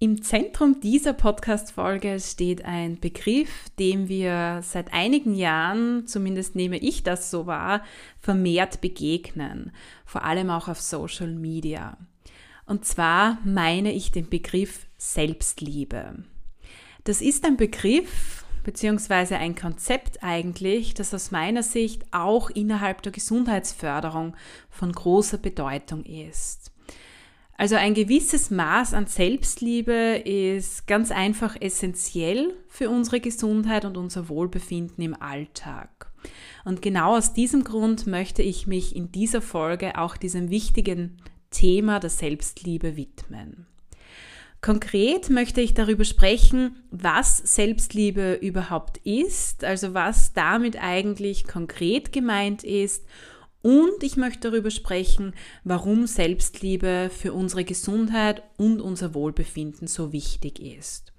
Im 0.00 0.22
Zentrum 0.22 0.78
dieser 0.80 1.12
Podcast-Folge 1.12 2.20
steht 2.20 2.64
ein 2.64 3.00
Begriff, 3.00 3.68
dem 3.80 4.08
wir 4.08 4.60
seit 4.62 4.92
einigen 4.92 5.34
Jahren, 5.34 6.06
zumindest 6.06 6.54
nehme 6.54 6.78
ich 6.78 7.02
das 7.02 7.32
so 7.32 7.46
wahr, 7.46 7.82
vermehrt 8.20 8.80
begegnen, 8.80 9.72
vor 10.04 10.22
allem 10.22 10.50
auch 10.50 10.68
auf 10.68 10.80
Social 10.80 11.34
Media. 11.34 11.98
Und 12.64 12.84
zwar 12.84 13.38
meine 13.44 13.92
ich 13.92 14.12
den 14.12 14.28
Begriff 14.28 14.86
Selbstliebe. 14.98 16.22
Das 17.02 17.20
ist 17.20 17.44
ein 17.44 17.56
Begriff 17.56 18.44
beziehungsweise 18.62 19.36
ein 19.36 19.56
Konzept 19.56 20.22
eigentlich, 20.22 20.94
das 20.94 21.12
aus 21.12 21.32
meiner 21.32 21.64
Sicht 21.64 22.04
auch 22.12 22.50
innerhalb 22.50 23.02
der 23.02 23.10
Gesundheitsförderung 23.10 24.36
von 24.70 24.92
großer 24.92 25.38
Bedeutung 25.38 26.04
ist. 26.04 26.67
Also 27.58 27.74
ein 27.74 27.92
gewisses 27.92 28.52
Maß 28.52 28.94
an 28.94 29.08
Selbstliebe 29.08 30.22
ist 30.24 30.86
ganz 30.86 31.10
einfach 31.10 31.56
essentiell 31.60 32.54
für 32.68 32.88
unsere 32.88 33.18
Gesundheit 33.18 33.84
und 33.84 33.96
unser 33.96 34.28
Wohlbefinden 34.28 35.02
im 35.02 35.20
Alltag. 35.20 36.12
Und 36.64 36.82
genau 36.82 37.16
aus 37.16 37.32
diesem 37.32 37.64
Grund 37.64 38.06
möchte 38.06 38.42
ich 38.42 38.68
mich 38.68 38.94
in 38.94 39.10
dieser 39.10 39.42
Folge 39.42 39.98
auch 39.98 40.16
diesem 40.16 40.50
wichtigen 40.50 41.16
Thema 41.50 41.98
der 41.98 42.10
Selbstliebe 42.10 42.96
widmen. 42.96 43.66
Konkret 44.60 45.28
möchte 45.28 45.60
ich 45.60 45.74
darüber 45.74 46.04
sprechen, 46.04 46.76
was 46.92 47.38
Selbstliebe 47.38 48.34
überhaupt 48.34 48.98
ist, 48.98 49.64
also 49.64 49.94
was 49.94 50.32
damit 50.32 50.80
eigentlich 50.80 51.44
konkret 51.48 52.12
gemeint 52.12 52.62
ist 52.62 53.04
und 53.62 54.02
ich 54.02 54.16
möchte 54.16 54.50
darüber 54.50 54.70
sprechen, 54.70 55.34
warum 55.64 56.06
Selbstliebe 56.06 57.10
für 57.12 57.32
unsere 57.32 57.64
Gesundheit 57.64 58.42
und 58.56 58.80
unser 58.80 59.14
Wohlbefinden 59.14 59.88
so 59.88 60.12
wichtig 60.12 60.60
ist. 60.60 61.12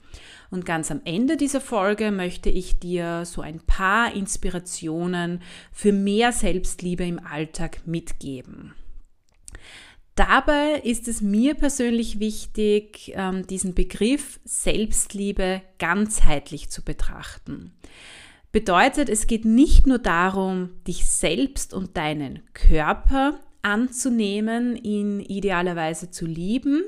Und 0.49 0.65
ganz 0.65 0.89
am 0.89 1.01
Ende 1.05 1.37
dieser 1.37 1.61
Folge 1.61 2.11
möchte 2.11 2.49
ich 2.49 2.79
dir 2.79 3.25
so 3.25 3.41
ein 3.41 3.59
paar 3.59 4.13
Inspirationen 4.15 5.41
für 5.71 5.91
mehr 5.91 6.31
Selbstliebe 6.31 7.05
im 7.05 7.19
Alltag 7.19 7.85
mitgeben. 7.85 8.73
Dabei 10.15 10.81
ist 10.83 11.07
es 11.07 11.21
mir 11.21 11.53
persönlich 11.53 12.19
wichtig, 12.19 13.13
ähm, 13.15 13.47
diesen 13.47 13.73
Begriff 13.73 14.39
Selbstliebe 14.43 15.61
ganzheitlich 15.77 16.69
zu 16.69 16.83
betrachten. 16.83 17.71
Bedeutet, 18.51 19.09
es 19.09 19.27
geht 19.27 19.45
nicht 19.45 19.85
nur 19.85 19.99
darum, 19.99 20.69
dich 20.87 21.05
selbst 21.05 21.73
und 21.73 21.97
deinen 21.97 22.41
Körper 22.53 23.39
anzunehmen, 23.61 24.75
ihn 24.75 25.19
idealerweise 25.19 26.09
zu 26.09 26.25
lieben. 26.25 26.83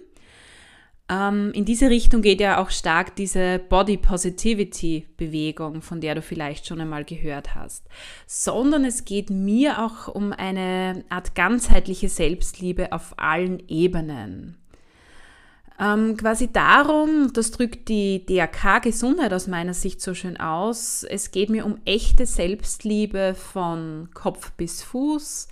Ähm, 1.11 1.51
in 1.53 1.65
diese 1.65 1.89
Richtung 1.89 2.21
geht 2.21 2.39
ja 2.39 2.61
auch 2.61 2.69
stark 2.69 3.15
diese 3.15 3.59
Body 3.59 3.97
Positivity 3.97 5.07
Bewegung, 5.17 5.81
von 5.81 5.99
der 5.99 6.15
du 6.15 6.21
vielleicht 6.21 6.65
schon 6.65 6.79
einmal 6.79 7.03
gehört 7.03 7.53
hast, 7.53 7.87
sondern 8.25 8.85
es 8.85 9.03
geht 9.03 9.29
mir 9.29 9.83
auch 9.83 10.07
um 10.07 10.31
eine 10.31 11.03
Art 11.09 11.35
ganzheitliche 11.35 12.07
Selbstliebe 12.07 12.93
auf 12.93 13.13
allen 13.17 13.61
Ebenen. 13.67 14.60
Ähm, 15.81 16.15
quasi 16.15 16.51
darum, 16.53 17.33
das 17.33 17.49
drückt 17.49 17.89
die 17.89 18.23
DRK 18.23 18.83
Gesundheit 18.83 19.33
aus 19.33 19.47
meiner 19.47 19.73
Sicht 19.73 19.99
so 19.99 20.13
schön 20.13 20.39
aus, 20.39 21.03
es 21.03 21.31
geht 21.31 21.49
mir 21.49 21.65
um 21.65 21.79
echte 21.85 22.27
Selbstliebe 22.27 23.33
von 23.33 24.09
Kopf 24.13 24.51
bis 24.51 24.83
Fuß, 24.83 25.47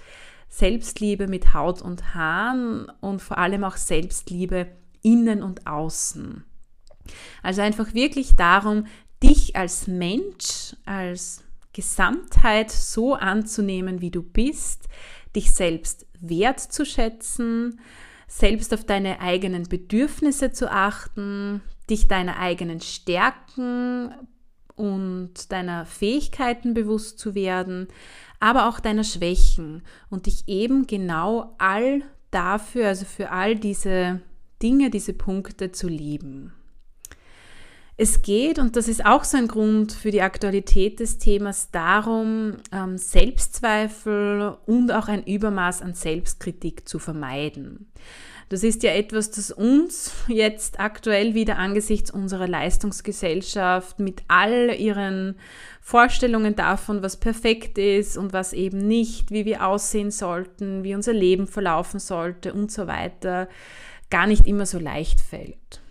Selbstliebe 0.47 1.27
mit 1.27 1.55
Haut 1.55 1.81
und 1.81 2.13
Haaren 2.13 2.91
und 3.01 3.23
vor 3.23 3.39
allem 3.39 3.63
auch 3.63 3.75
Selbstliebe 3.75 4.67
innen 5.01 5.41
und 5.41 5.65
außen. 5.65 6.43
Also 7.41 7.63
einfach 7.63 7.95
wirklich 7.95 8.35
darum, 8.35 8.85
dich 9.23 9.55
als 9.55 9.87
Mensch, 9.87 10.75
als 10.85 11.43
Gesamtheit 11.73 12.69
so 12.69 13.15
anzunehmen, 13.15 13.99
wie 13.99 14.11
du 14.11 14.21
bist, 14.21 14.89
dich 15.35 15.51
selbst 15.51 16.05
wertzuschätzen, 16.19 17.79
selbst 18.29 18.73
auf 18.73 18.85
deine 18.85 19.19
eigenen 19.19 19.63
Bedürfnisse 19.63 20.51
zu 20.51 20.71
achten, 20.71 21.61
dich 21.89 22.07
deiner 22.07 22.37
eigenen 22.37 22.79
Stärken 22.79 24.13
und 24.75 25.51
deiner 25.51 25.85
Fähigkeiten 25.85 26.73
bewusst 26.73 27.19
zu 27.19 27.33
werden, 27.35 27.87
aber 28.39 28.69
auch 28.69 28.79
deiner 28.79 29.03
Schwächen 29.03 29.81
und 30.09 30.27
dich 30.27 30.47
eben 30.47 30.85
genau 30.85 31.55
all 31.57 32.03
dafür, 32.31 32.87
also 32.87 33.03
für 33.05 33.31
all 33.31 33.55
diese 33.55 34.21
Dinge, 34.61 34.91
diese 34.91 35.13
Punkte 35.13 35.71
zu 35.71 35.87
lieben. 35.87 36.53
Es 38.01 38.21
geht, 38.21 38.59
und 38.59 38.77
das 38.77 38.87
ist 38.87 39.05
auch 39.05 39.25
so 39.25 39.35
ein 39.35 39.49
Grund 39.49 39.91
für 39.91 40.09
die 40.09 40.21
Aktualität 40.21 41.01
des 41.01 41.17
Themas, 41.17 41.69
darum, 41.69 42.53
ähm, 42.71 42.97
Selbstzweifel 42.97 44.55
und 44.65 44.93
auch 44.93 45.09
ein 45.09 45.21
Übermaß 45.25 45.81
an 45.81 45.93
Selbstkritik 45.93 46.87
zu 46.87 46.97
vermeiden. 46.97 47.91
Das 48.47 48.63
ist 48.63 48.83
ja 48.83 48.93
etwas, 48.93 49.31
das 49.31 49.51
uns 49.51 50.13
jetzt 50.29 50.79
aktuell 50.79 51.33
wieder 51.33 51.57
angesichts 51.57 52.09
unserer 52.09 52.47
Leistungsgesellschaft 52.47 53.99
mit 53.99 54.23
all 54.29 54.73
ihren 54.79 55.35
Vorstellungen 55.81 56.55
davon, 56.55 57.03
was 57.03 57.17
perfekt 57.17 57.77
ist 57.77 58.15
und 58.15 58.31
was 58.31 58.53
eben 58.53 58.87
nicht, 58.87 59.29
wie 59.29 59.43
wir 59.43 59.67
aussehen 59.67 60.11
sollten, 60.11 60.85
wie 60.85 60.95
unser 60.95 61.11
Leben 61.11 61.47
verlaufen 61.47 61.99
sollte 61.99 62.53
und 62.53 62.71
so 62.71 62.87
weiter, 62.87 63.49
gar 64.09 64.25
nicht 64.25 64.47
immer 64.47 64.65
so 64.65 64.79
leicht 64.79 65.19
fällt. 65.19 65.81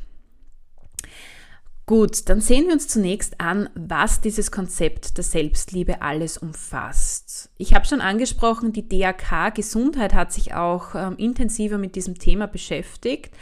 Gut, 1.89 2.29
dann 2.29 2.43
sehen 2.43 2.67
wir 2.67 2.75
uns 2.75 2.87
zunächst 2.87 3.41
an, 3.41 3.71
was 3.75 4.21
dieses 4.21 4.53
Konzept 4.53 5.17
der 5.17 5.25
Selbstliebe 5.25 6.03
alles 6.03 6.37
umfasst. 6.37 7.49
Ich 7.57 7.73
habe 7.73 7.87
schon 7.87 8.03
angesprochen, 8.03 8.75
die 8.75 8.87
DAK 8.87 9.55
Gesundheit 9.55 10.13
hat 10.13 10.31
sich 10.31 10.53
auch 10.53 10.95
ähm, 10.95 11.17
intensiver 11.17 11.79
mit 11.79 11.97
diesem 11.97 12.19
Thema 12.19 12.47
beschäftigt 12.47 13.35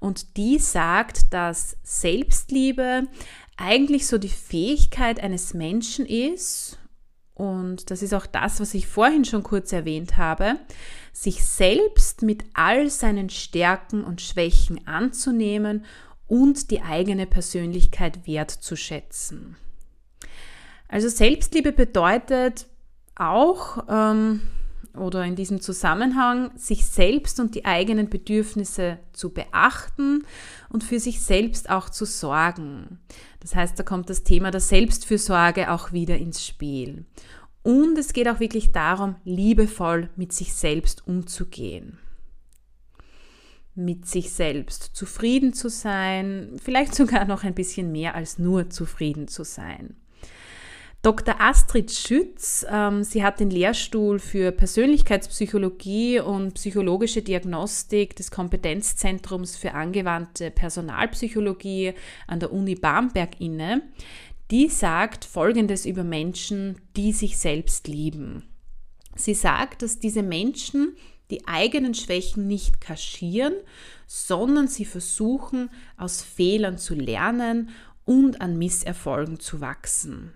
und 0.00 0.36
die 0.36 0.58
sagt, 0.58 1.32
dass 1.32 1.76
Selbstliebe 1.84 3.06
eigentlich 3.56 4.08
so 4.08 4.18
die 4.18 4.28
Fähigkeit 4.28 5.22
eines 5.22 5.54
Menschen 5.54 6.04
ist, 6.04 6.80
und 7.34 7.88
das 7.92 8.02
ist 8.02 8.14
auch 8.14 8.26
das, 8.26 8.58
was 8.58 8.74
ich 8.74 8.88
vorhin 8.88 9.24
schon 9.24 9.44
kurz 9.44 9.72
erwähnt 9.72 10.16
habe, 10.16 10.56
sich 11.12 11.44
selbst 11.44 12.22
mit 12.22 12.44
all 12.54 12.90
seinen 12.90 13.30
Stärken 13.30 14.02
und 14.02 14.20
Schwächen 14.20 14.88
anzunehmen 14.88 15.84
und 16.32 16.70
die 16.70 16.80
eigene 16.80 17.26
Persönlichkeit 17.26 18.26
wertzuschätzen. 18.26 19.54
Also 20.88 21.10
Selbstliebe 21.10 21.72
bedeutet 21.72 22.68
auch, 23.14 23.84
ähm, 23.86 24.40
oder 24.96 25.26
in 25.26 25.36
diesem 25.36 25.60
Zusammenhang, 25.60 26.50
sich 26.56 26.86
selbst 26.86 27.38
und 27.38 27.54
die 27.54 27.66
eigenen 27.66 28.08
Bedürfnisse 28.08 28.98
zu 29.12 29.34
beachten 29.34 30.24
und 30.70 30.82
für 30.82 31.00
sich 31.00 31.20
selbst 31.20 31.68
auch 31.68 31.90
zu 31.90 32.06
sorgen. 32.06 32.98
Das 33.40 33.54
heißt, 33.54 33.78
da 33.78 33.82
kommt 33.82 34.08
das 34.08 34.22
Thema 34.22 34.50
der 34.50 34.62
Selbstfürsorge 34.62 35.70
auch 35.70 35.92
wieder 35.92 36.16
ins 36.16 36.46
Spiel. 36.46 37.04
Und 37.62 37.98
es 37.98 38.14
geht 38.14 38.26
auch 38.26 38.40
wirklich 38.40 38.72
darum, 38.72 39.16
liebevoll 39.24 40.08
mit 40.16 40.32
sich 40.32 40.54
selbst 40.54 41.06
umzugehen 41.06 41.98
mit 43.74 44.06
sich 44.06 44.32
selbst 44.32 44.94
zufrieden 44.94 45.54
zu 45.54 45.68
sein, 45.68 46.56
vielleicht 46.62 46.94
sogar 46.94 47.24
noch 47.24 47.44
ein 47.44 47.54
bisschen 47.54 47.90
mehr 47.90 48.14
als 48.14 48.38
nur 48.38 48.70
zufrieden 48.70 49.28
zu 49.28 49.44
sein. 49.44 49.96
Dr. 51.02 51.40
Astrid 51.40 51.90
Schütz, 51.90 52.64
ähm, 52.70 53.02
sie 53.02 53.24
hat 53.24 53.40
den 53.40 53.50
Lehrstuhl 53.50 54.20
für 54.20 54.52
Persönlichkeitspsychologie 54.52 56.20
und 56.20 56.54
psychologische 56.54 57.22
Diagnostik 57.22 58.14
des 58.14 58.30
Kompetenzzentrums 58.30 59.56
für 59.56 59.74
angewandte 59.74 60.52
Personalpsychologie 60.52 61.94
an 62.28 62.38
der 62.38 62.52
Uni 62.52 62.76
Bamberg 62.76 63.40
inne. 63.40 63.82
Die 64.52 64.68
sagt 64.68 65.24
Folgendes 65.24 65.86
über 65.86 66.04
Menschen, 66.04 66.80
die 66.96 67.12
sich 67.12 67.36
selbst 67.36 67.88
lieben. 67.88 68.44
Sie 69.16 69.34
sagt, 69.34 69.82
dass 69.82 69.98
diese 69.98 70.22
Menschen 70.22 70.94
die 71.32 71.48
eigenen 71.48 71.94
Schwächen 71.94 72.46
nicht 72.46 72.80
kaschieren, 72.80 73.54
sondern 74.06 74.68
sie 74.68 74.84
versuchen, 74.84 75.70
aus 75.96 76.22
Fehlern 76.22 76.76
zu 76.76 76.94
lernen 76.94 77.70
und 78.04 78.42
an 78.42 78.58
Misserfolgen 78.58 79.40
zu 79.40 79.62
wachsen. 79.62 80.34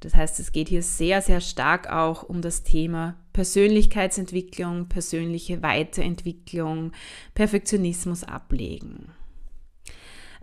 Das 0.00 0.14
heißt, 0.14 0.38
es 0.38 0.52
geht 0.52 0.68
hier 0.68 0.84
sehr, 0.84 1.22
sehr 1.22 1.40
stark 1.40 1.90
auch 1.90 2.22
um 2.22 2.40
das 2.40 2.62
Thema 2.62 3.16
Persönlichkeitsentwicklung, 3.32 4.88
persönliche 4.88 5.60
Weiterentwicklung, 5.62 6.92
Perfektionismus 7.34 8.22
ablegen. 8.22 9.10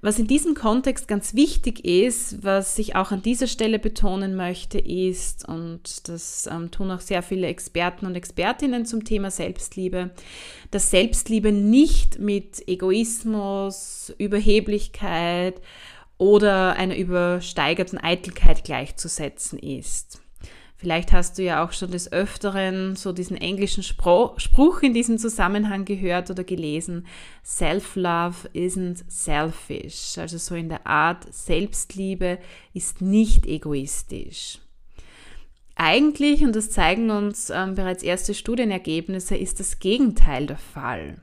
Was 0.06 0.20
in 0.20 0.28
diesem 0.28 0.54
Kontext 0.54 1.08
ganz 1.08 1.34
wichtig 1.34 1.84
ist, 1.84 2.44
was 2.44 2.78
ich 2.78 2.96
auch 2.96 3.10
an 3.10 3.24
dieser 3.24 3.48
Stelle 3.48 3.80
betonen 3.80 4.36
möchte, 4.36 4.78
ist, 4.78 5.50
und 5.50 6.08
das 6.08 6.46
ähm, 6.46 6.70
tun 6.70 6.92
auch 6.92 7.00
sehr 7.00 7.24
viele 7.24 7.48
Experten 7.48 8.06
und 8.06 8.14
Expertinnen 8.14 8.86
zum 8.86 9.04
Thema 9.04 9.32
Selbstliebe, 9.32 10.12
dass 10.70 10.92
Selbstliebe 10.92 11.52
nicht 11.52 12.20
mit 12.20 12.68
Egoismus, 12.68 14.14
Überheblichkeit 14.20 15.60
oder 16.20 16.76
einer 16.76 16.98
übersteigerten 16.98 17.98
Eitelkeit 17.98 18.64
gleichzusetzen 18.64 19.58
ist. 19.58 20.22
Vielleicht 20.78 21.14
hast 21.14 21.38
du 21.38 21.44
ja 21.44 21.64
auch 21.64 21.72
schon 21.72 21.92
des 21.92 22.12
Öfteren 22.12 22.98
so 22.98 23.14
diesen 23.14 23.38
englischen 23.38 23.82
Spruch 23.82 24.82
in 24.82 24.94
diesem 24.94 25.18
Zusammenhang 25.18 25.86
gehört 25.86 26.30
oder 26.30 26.44
gelesen. 26.44 27.08
Self-love 27.46 28.50
isn't 28.54 29.04
selfish. 29.08 30.18
Also 30.18 30.38
so 30.38 30.54
in 30.54 30.68
der 30.68 30.86
Art, 30.86 31.34
Selbstliebe 31.34 32.40
ist 32.74 33.02
nicht 33.02 33.46
egoistisch. 33.46 34.60
Eigentlich, 35.76 36.44
und 36.44 36.56
das 36.56 36.72
zeigen 36.72 37.10
uns 37.10 37.50
ähm, 37.50 37.76
bereits 37.76 38.04
erste 38.04 38.34
Studienergebnisse, 38.34 39.36
ist 39.36 39.60
das 39.60 39.80
Gegenteil 39.80 40.46
der 40.46 40.58
Fall. 40.58 41.22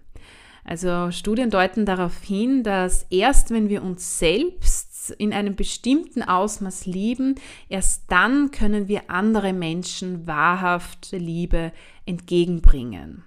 Also 0.64 1.10
Studien 1.10 1.50
deuten 1.50 1.86
darauf 1.86 2.22
hin, 2.22 2.62
dass 2.62 3.06
erst 3.10 3.50
wenn 3.50 3.68
wir 3.68 3.82
uns 3.82 4.18
selbst 4.18 4.81
in 5.10 5.32
einem 5.32 5.56
bestimmten 5.56 6.22
Ausmaß 6.22 6.86
lieben, 6.86 7.34
erst 7.68 8.10
dann 8.10 8.50
können 8.50 8.88
wir 8.88 9.10
andere 9.10 9.52
Menschen 9.52 10.26
wahrhaft 10.26 11.12
Liebe 11.12 11.72
entgegenbringen. 12.06 13.24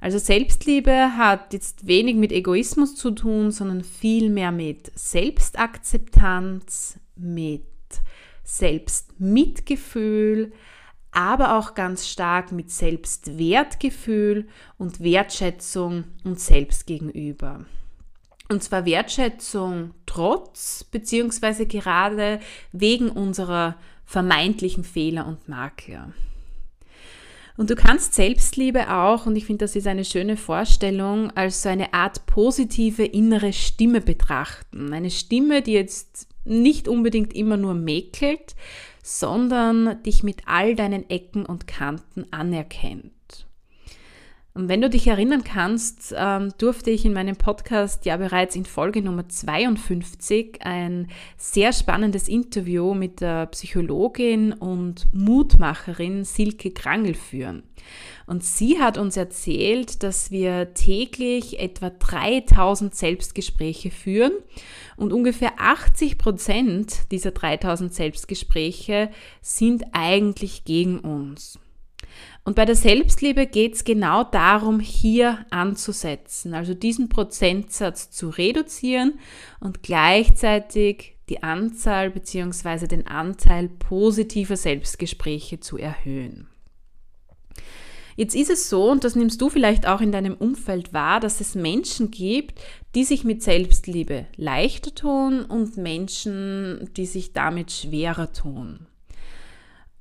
Also 0.00 0.18
Selbstliebe 0.18 1.16
hat 1.16 1.52
jetzt 1.54 1.86
wenig 1.86 2.16
mit 2.16 2.30
Egoismus 2.30 2.94
zu 2.94 3.10
tun, 3.10 3.50
sondern 3.50 3.82
vielmehr 3.82 4.52
mit 4.52 4.92
Selbstakzeptanz, 4.94 7.00
mit 7.16 7.64
Selbstmitgefühl, 8.42 10.52
aber 11.10 11.56
auch 11.56 11.74
ganz 11.74 12.06
stark 12.06 12.52
mit 12.52 12.70
Selbstwertgefühl 12.70 14.46
und 14.76 15.00
Wertschätzung 15.00 16.04
uns 16.24 16.46
selbst 16.46 16.86
gegenüber. 16.86 17.64
Und 18.48 18.62
zwar 18.62 18.84
Wertschätzung 18.84 19.94
trotz 20.06 20.84
beziehungsweise 20.84 21.66
gerade 21.66 22.40
wegen 22.72 23.08
unserer 23.08 23.76
vermeintlichen 24.04 24.84
Fehler 24.84 25.26
und 25.26 25.48
Makel. 25.48 26.12
Und 27.56 27.70
du 27.70 27.76
kannst 27.76 28.14
Selbstliebe 28.14 28.92
auch, 28.92 29.26
und 29.26 29.36
ich 29.36 29.46
finde, 29.46 29.64
das 29.64 29.76
ist 29.76 29.86
eine 29.86 30.04
schöne 30.04 30.36
Vorstellung, 30.36 31.30
als 31.36 31.62
so 31.62 31.68
eine 31.68 31.94
Art 31.94 32.26
positive 32.26 33.04
innere 33.04 33.52
Stimme 33.52 34.00
betrachten. 34.00 34.92
Eine 34.92 35.10
Stimme, 35.10 35.62
die 35.62 35.72
jetzt 35.72 36.28
nicht 36.44 36.88
unbedingt 36.88 37.32
immer 37.32 37.56
nur 37.56 37.74
mäkelt, 37.74 38.56
sondern 39.02 40.02
dich 40.02 40.22
mit 40.22 40.42
all 40.46 40.74
deinen 40.74 41.08
Ecken 41.08 41.46
und 41.46 41.66
Kanten 41.66 42.26
anerkennt. 42.32 43.12
Und 44.56 44.68
wenn 44.68 44.80
du 44.80 44.88
dich 44.88 45.08
erinnern 45.08 45.42
kannst, 45.42 46.14
ähm, 46.16 46.52
durfte 46.58 46.92
ich 46.92 47.04
in 47.04 47.12
meinem 47.12 47.34
Podcast 47.34 48.06
ja 48.06 48.16
bereits 48.16 48.54
in 48.54 48.64
Folge 48.64 49.02
Nummer 49.02 49.28
52 49.28 50.60
ein 50.62 51.08
sehr 51.36 51.72
spannendes 51.72 52.28
Interview 52.28 52.94
mit 52.94 53.20
der 53.20 53.46
Psychologin 53.46 54.52
und 54.52 55.12
Mutmacherin 55.12 56.24
Silke 56.24 56.70
Krangel 56.70 57.14
führen. 57.14 57.64
Und 58.26 58.44
sie 58.44 58.78
hat 58.78 58.96
uns 58.96 59.16
erzählt, 59.16 60.04
dass 60.04 60.30
wir 60.30 60.72
täglich 60.72 61.58
etwa 61.58 61.90
3000 61.90 62.94
Selbstgespräche 62.94 63.90
führen 63.90 64.32
und 64.96 65.12
ungefähr 65.12 65.54
80 65.58 66.16
Prozent 66.16 67.10
dieser 67.10 67.32
3000 67.32 67.92
Selbstgespräche 67.92 69.10
sind 69.42 69.82
eigentlich 69.90 70.64
gegen 70.64 71.00
uns. 71.00 71.58
Und 72.44 72.56
bei 72.56 72.66
der 72.66 72.76
Selbstliebe 72.76 73.46
geht 73.46 73.74
es 73.74 73.84
genau 73.84 74.22
darum, 74.22 74.78
hier 74.78 75.46
anzusetzen, 75.48 76.52
also 76.52 76.74
diesen 76.74 77.08
Prozentsatz 77.08 78.10
zu 78.10 78.28
reduzieren 78.28 79.18
und 79.60 79.82
gleichzeitig 79.82 81.14
die 81.30 81.42
Anzahl 81.42 82.10
bzw. 82.10 82.86
den 82.86 83.06
Anteil 83.06 83.70
positiver 83.70 84.56
Selbstgespräche 84.56 85.60
zu 85.60 85.78
erhöhen. 85.78 86.48
Jetzt 88.16 88.36
ist 88.36 88.50
es 88.50 88.68
so, 88.68 88.90
und 88.90 89.04
das 89.04 89.16
nimmst 89.16 89.40
du 89.40 89.48
vielleicht 89.48 89.88
auch 89.88 90.00
in 90.00 90.12
deinem 90.12 90.34
Umfeld 90.34 90.92
wahr, 90.92 91.18
dass 91.20 91.40
es 91.40 91.54
Menschen 91.54 92.10
gibt, 92.10 92.60
die 92.94 93.04
sich 93.04 93.24
mit 93.24 93.42
Selbstliebe 93.42 94.26
leichter 94.36 94.94
tun 94.94 95.44
und 95.44 95.78
Menschen, 95.78 96.90
die 96.96 97.06
sich 97.06 97.32
damit 97.32 97.72
schwerer 97.72 98.32
tun. 98.32 98.86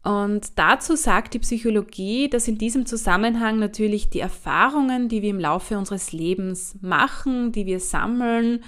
Und 0.03 0.59
dazu 0.59 0.97
sagt 0.97 1.33
die 1.33 1.39
Psychologie, 1.39 2.29
dass 2.29 2.49
in 2.49 2.57
diesem 2.57 2.85
Zusammenhang 2.85 3.57
natürlich 3.57 4.09
die 4.09 4.19
Erfahrungen, 4.19 5.07
die 5.07 5.21
wir 5.21 5.29
im 5.29 5.39
Laufe 5.39 5.77
unseres 5.77 6.11
Lebens 6.11 6.75
machen, 6.81 7.53
die 7.53 7.65
wir 7.65 7.79
sammeln, 7.79 8.63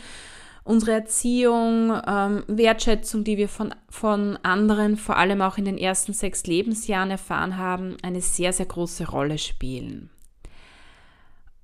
unsere 0.64 0.94
Erziehung, 0.94 1.94
ähm, 2.08 2.44
Wertschätzung, 2.48 3.26
die 3.26 3.38
wir 3.38 3.50
von, 3.50 3.76
von 3.90 4.40
anderen, 4.44 4.96
vor 4.96 5.18
allem 5.18 5.42
auch 5.42 5.58
in 5.58 5.66
den 5.66 5.78
ersten 5.78 6.14
sechs 6.14 6.48
Lebensjahren 6.48 7.12
erfahren 7.12 7.58
haben, 7.58 7.98
eine 8.02 8.22
sehr, 8.22 8.54
sehr 8.54 8.66
große 8.66 9.10
Rolle 9.10 9.38
spielen. 9.38 10.10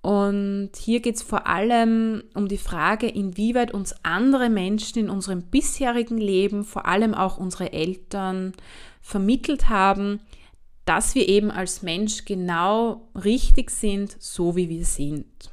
Und 0.02 0.72
hier 0.78 1.00
geht 1.00 1.16
es 1.16 1.22
vor 1.22 1.48
allem 1.48 2.24
um 2.34 2.48
die 2.48 2.58
Frage, 2.58 3.08
inwieweit 3.08 3.72
uns 3.72 3.96
andere 4.04 4.50
Menschen 4.50 5.00
in 5.00 5.10
unserem 5.10 5.44
bisherigen 5.44 6.18
Leben, 6.18 6.64
vor 6.64 6.88
allem 6.88 7.14
auch 7.14 7.38
unsere 7.38 7.72
Eltern, 7.72 8.54
vermittelt 9.02 9.70
haben, 9.70 10.22
dass 10.86 11.16
wir 11.16 11.28
eben 11.28 11.52
als 11.52 11.82
Mensch 11.82 12.26
genau 12.26 13.08
richtig 13.16 13.70
sind, 13.70 14.16
so 14.20 14.56
wie 14.56 14.70
wir 14.70 14.86
sind. 14.86 15.52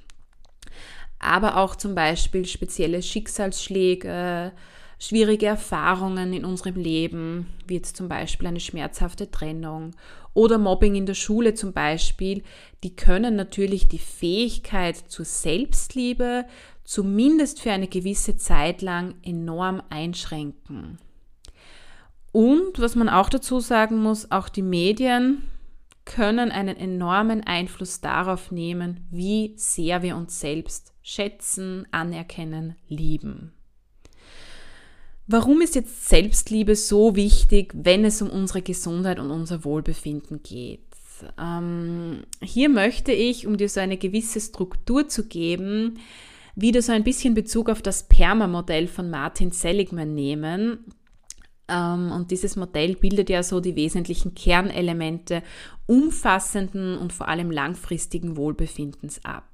Aber 1.18 1.56
auch 1.56 1.74
zum 1.76 1.94
Beispiel 1.94 2.46
spezielle 2.46 3.02
Schicksalsschläge, 3.02 4.52
schwierige 4.98 5.46
Erfahrungen 5.46 6.32
in 6.32 6.44
unserem 6.44 6.76
Leben, 6.76 7.48
wie 7.66 7.74
jetzt 7.74 7.96
zum 7.96 8.08
Beispiel 8.08 8.48
eine 8.48 8.60
schmerzhafte 8.60 9.30
Trennung 9.30 9.94
oder 10.34 10.58
Mobbing 10.58 10.94
in 10.94 11.06
der 11.06 11.14
Schule 11.14 11.54
zum 11.54 11.72
Beispiel, 11.72 12.42
die 12.84 12.94
können 12.94 13.34
natürlich 13.36 13.88
die 13.88 13.98
Fähigkeit 13.98 14.96
zur 14.96 15.24
Selbstliebe 15.24 16.46
zumindest 16.84 17.60
für 17.60 17.72
eine 17.72 17.88
gewisse 17.88 18.36
Zeit 18.36 18.82
lang 18.82 19.14
enorm 19.22 19.82
einschränken. 19.90 20.98
Und 22.32 22.78
was 22.78 22.94
man 22.94 23.08
auch 23.08 23.28
dazu 23.28 23.60
sagen 23.60 24.02
muss, 24.02 24.30
auch 24.30 24.48
die 24.48 24.62
Medien 24.62 25.42
können 26.04 26.50
einen 26.50 26.76
enormen 26.76 27.44
Einfluss 27.44 28.00
darauf 28.00 28.50
nehmen, 28.50 29.06
wie 29.10 29.52
sehr 29.56 30.02
wir 30.02 30.16
uns 30.16 30.40
selbst 30.40 30.94
schätzen, 31.02 31.86
anerkennen, 31.90 32.76
lieben. 32.88 33.52
Warum 35.26 35.60
ist 35.60 35.74
jetzt 35.74 36.08
Selbstliebe 36.08 36.74
so 36.74 37.14
wichtig, 37.14 37.74
wenn 37.74 38.06
es 38.06 38.22
um 38.22 38.30
unsere 38.30 38.62
Gesundheit 38.62 39.18
und 39.18 39.30
unser 39.30 39.62
Wohlbefinden 39.62 40.42
geht? 40.42 40.80
Ähm, 41.38 42.22
hier 42.40 42.70
möchte 42.70 43.12
ich, 43.12 43.46
um 43.46 43.58
dir 43.58 43.68
so 43.68 43.80
eine 43.80 43.98
gewisse 43.98 44.40
Struktur 44.40 45.08
zu 45.08 45.26
geben, 45.26 45.98
wieder 46.54 46.80
so 46.80 46.92
ein 46.92 47.04
bisschen 47.04 47.34
Bezug 47.34 47.68
auf 47.68 47.82
das 47.82 48.08
PERMA-Modell 48.08 48.86
von 48.86 49.10
Martin 49.10 49.50
Seligman 49.50 50.14
nehmen. 50.14 50.86
Ähm, 51.68 52.12
und 52.12 52.30
dieses 52.30 52.56
Modell 52.56 52.96
bildet 52.96 53.30
ja 53.30 53.42
so 53.42 53.60
die 53.60 53.76
wesentlichen 53.76 54.34
Kernelemente 54.34 55.42
umfassenden 55.86 56.98
und 56.98 57.12
vor 57.12 57.28
allem 57.28 57.50
langfristigen 57.50 58.36
Wohlbefindens 58.36 59.24
ab. 59.24 59.47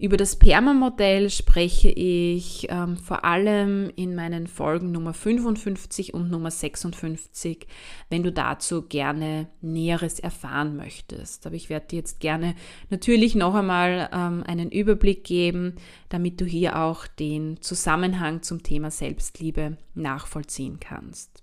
Über 0.00 0.16
das 0.16 0.36
Perma-Modell 0.36 1.28
spreche 1.28 1.90
ich 1.90 2.68
ähm, 2.70 2.96
vor 2.96 3.24
allem 3.24 3.90
in 3.96 4.14
meinen 4.14 4.46
Folgen 4.46 4.92
Nummer 4.92 5.12
55 5.12 6.14
und 6.14 6.30
Nummer 6.30 6.52
56, 6.52 7.66
wenn 8.08 8.22
du 8.22 8.30
dazu 8.30 8.82
gerne 8.82 9.48
Näheres 9.60 10.20
erfahren 10.20 10.76
möchtest. 10.76 11.48
Aber 11.48 11.56
ich 11.56 11.68
werde 11.68 11.88
dir 11.88 11.96
jetzt 11.96 12.20
gerne 12.20 12.54
natürlich 12.90 13.34
noch 13.34 13.56
einmal 13.56 14.08
ähm, 14.12 14.44
einen 14.46 14.70
Überblick 14.70 15.24
geben, 15.24 15.74
damit 16.10 16.40
du 16.40 16.44
hier 16.44 16.78
auch 16.78 17.08
den 17.08 17.60
Zusammenhang 17.60 18.42
zum 18.42 18.62
Thema 18.62 18.92
Selbstliebe 18.92 19.78
nachvollziehen 19.94 20.78
kannst. 20.78 21.42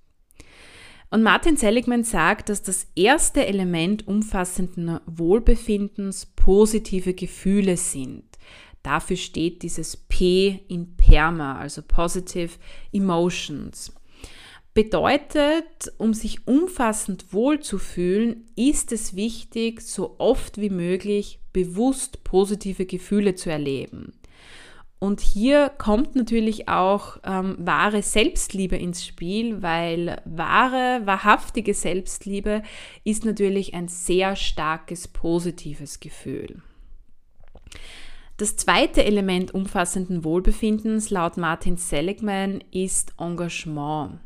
Und 1.09 1.23
Martin 1.23 1.57
Seligman 1.57 2.05
sagt, 2.05 2.47
dass 2.47 2.63
das 2.63 2.87
erste 2.95 3.45
Element 3.45 4.07
umfassenden 4.07 5.01
Wohlbefindens 5.05 6.25
positive 6.25 7.13
Gefühle 7.13 7.75
sind. 7.75 8.23
Dafür 8.85 9.17
steht 9.17 9.63
dieses 9.63 9.97
P 9.97 10.59
in 10.67 10.95
PERMA, 10.95 11.57
also 11.57 11.81
Positive 11.81 12.51
Emotions. 12.93 13.91
Bedeutet, 14.75 15.91
um 15.97 16.13
sich 16.13 16.47
umfassend 16.47 17.33
wohlzufühlen, 17.33 18.45
ist 18.55 18.91
es 18.91 19.15
wichtig, 19.15 19.81
so 19.81 20.15
oft 20.19 20.61
wie 20.61 20.69
möglich 20.69 21.39
bewusst 21.51 22.23
positive 22.23 22.85
Gefühle 22.85 23.33
zu 23.33 23.49
erleben. 23.49 24.13
Und 24.99 25.19
hier 25.19 25.69
kommt 25.69 26.15
natürlich 26.15 26.69
auch 26.69 27.17
ähm, 27.23 27.55
wahre 27.57 28.03
Selbstliebe 28.03 28.75
ins 28.75 29.03
Spiel, 29.03 29.63
weil 29.63 30.21
wahre, 30.25 31.01
wahrhaftige 31.05 31.73
Selbstliebe 31.73 32.61
ist 33.03 33.25
natürlich 33.25 33.73
ein 33.73 33.87
sehr 33.87 34.35
starkes 34.35 35.07
positives 35.07 35.99
Gefühl. 35.99 36.61
Das 38.37 38.57
zweite 38.57 39.05
Element 39.05 39.53
umfassenden 39.53 40.25
Wohlbefindens 40.25 41.09
laut 41.09 41.37
Martin 41.37 41.77
Seligman 41.77 42.61
ist 42.69 43.13
Engagement. 43.17 44.19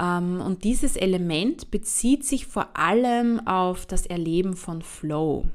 Ähm, 0.00 0.40
und 0.40 0.64
dieses 0.64 0.96
Element 0.96 1.70
bezieht 1.70 2.24
sich 2.24 2.46
vor 2.46 2.76
allem 2.76 3.46
auf 3.46 3.86
das 3.86 4.06
Erleben 4.06 4.56
von 4.56 4.82
Flow. 4.82 5.46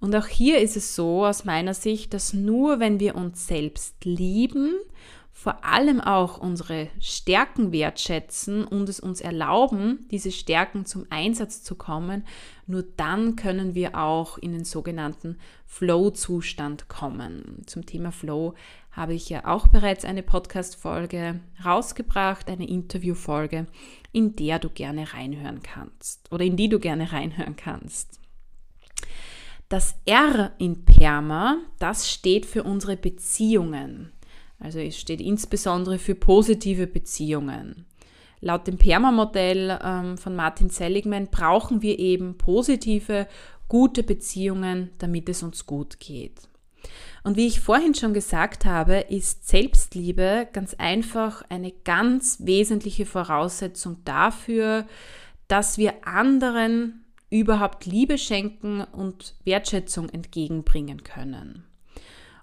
Und 0.00 0.14
auch 0.14 0.26
hier 0.26 0.60
ist 0.60 0.76
es 0.76 0.94
so 0.94 1.24
aus 1.24 1.46
meiner 1.46 1.72
Sicht, 1.72 2.12
dass 2.12 2.34
nur 2.34 2.78
wenn 2.78 3.00
wir 3.00 3.14
uns 3.14 3.46
selbst 3.46 4.04
lieben 4.04 4.74
vor 5.38 5.64
allem 5.64 6.00
auch 6.00 6.38
unsere 6.38 6.88
Stärken 6.98 7.70
wertschätzen 7.70 8.64
und 8.64 8.88
es 8.88 8.98
uns 8.98 9.20
erlauben, 9.20 10.04
diese 10.10 10.32
Stärken 10.32 10.84
zum 10.84 11.06
Einsatz 11.10 11.62
zu 11.62 11.76
kommen, 11.76 12.26
nur 12.66 12.82
dann 12.96 13.36
können 13.36 13.76
wir 13.76 13.96
auch 13.96 14.38
in 14.38 14.50
den 14.50 14.64
sogenannten 14.64 15.38
Flow-Zustand 15.64 16.88
kommen. 16.88 17.62
Zum 17.66 17.86
Thema 17.86 18.10
Flow 18.10 18.54
habe 18.90 19.14
ich 19.14 19.28
ja 19.28 19.46
auch 19.46 19.68
bereits 19.68 20.04
eine 20.04 20.24
Podcast-Folge 20.24 21.38
rausgebracht, 21.64 22.48
eine 22.48 22.68
Interview-Folge, 22.68 23.68
in 24.10 24.34
der 24.34 24.58
du 24.58 24.70
gerne 24.70 25.14
reinhören 25.14 25.62
kannst 25.62 26.32
oder 26.32 26.44
in 26.44 26.56
die 26.56 26.68
du 26.68 26.80
gerne 26.80 27.12
reinhören 27.12 27.54
kannst. 27.54 28.18
Das 29.68 29.94
R 30.04 30.50
in 30.58 30.84
Perma, 30.84 31.58
das 31.78 32.10
steht 32.10 32.44
für 32.44 32.64
unsere 32.64 32.96
Beziehungen. 32.96 34.12
Also 34.58 34.78
es 34.78 34.98
steht 34.98 35.20
insbesondere 35.20 35.98
für 35.98 36.14
positive 36.14 36.86
Beziehungen. 36.86 37.86
Laut 38.40 38.66
dem 38.66 38.78
Perma-Modell 38.78 39.78
ähm, 39.82 40.16
von 40.16 40.36
Martin 40.36 40.70
Seligman 40.70 41.28
brauchen 41.28 41.82
wir 41.82 41.98
eben 41.98 42.38
positive, 42.38 43.26
gute 43.68 44.02
Beziehungen, 44.02 44.90
damit 44.98 45.28
es 45.28 45.42
uns 45.42 45.66
gut 45.66 46.00
geht. 46.00 46.48
Und 47.24 47.36
wie 47.36 47.46
ich 47.46 47.60
vorhin 47.60 47.94
schon 47.94 48.14
gesagt 48.14 48.64
habe, 48.64 48.98
ist 49.08 49.48
Selbstliebe 49.48 50.48
ganz 50.52 50.74
einfach 50.74 51.42
eine 51.48 51.72
ganz 51.84 52.38
wesentliche 52.40 53.06
Voraussetzung 53.06 53.98
dafür, 54.04 54.86
dass 55.48 55.78
wir 55.78 56.06
anderen 56.06 57.04
überhaupt 57.30 57.84
Liebe 57.84 58.16
schenken 58.16 58.80
und 58.80 59.34
Wertschätzung 59.44 60.08
entgegenbringen 60.08 61.02
können. 61.02 61.67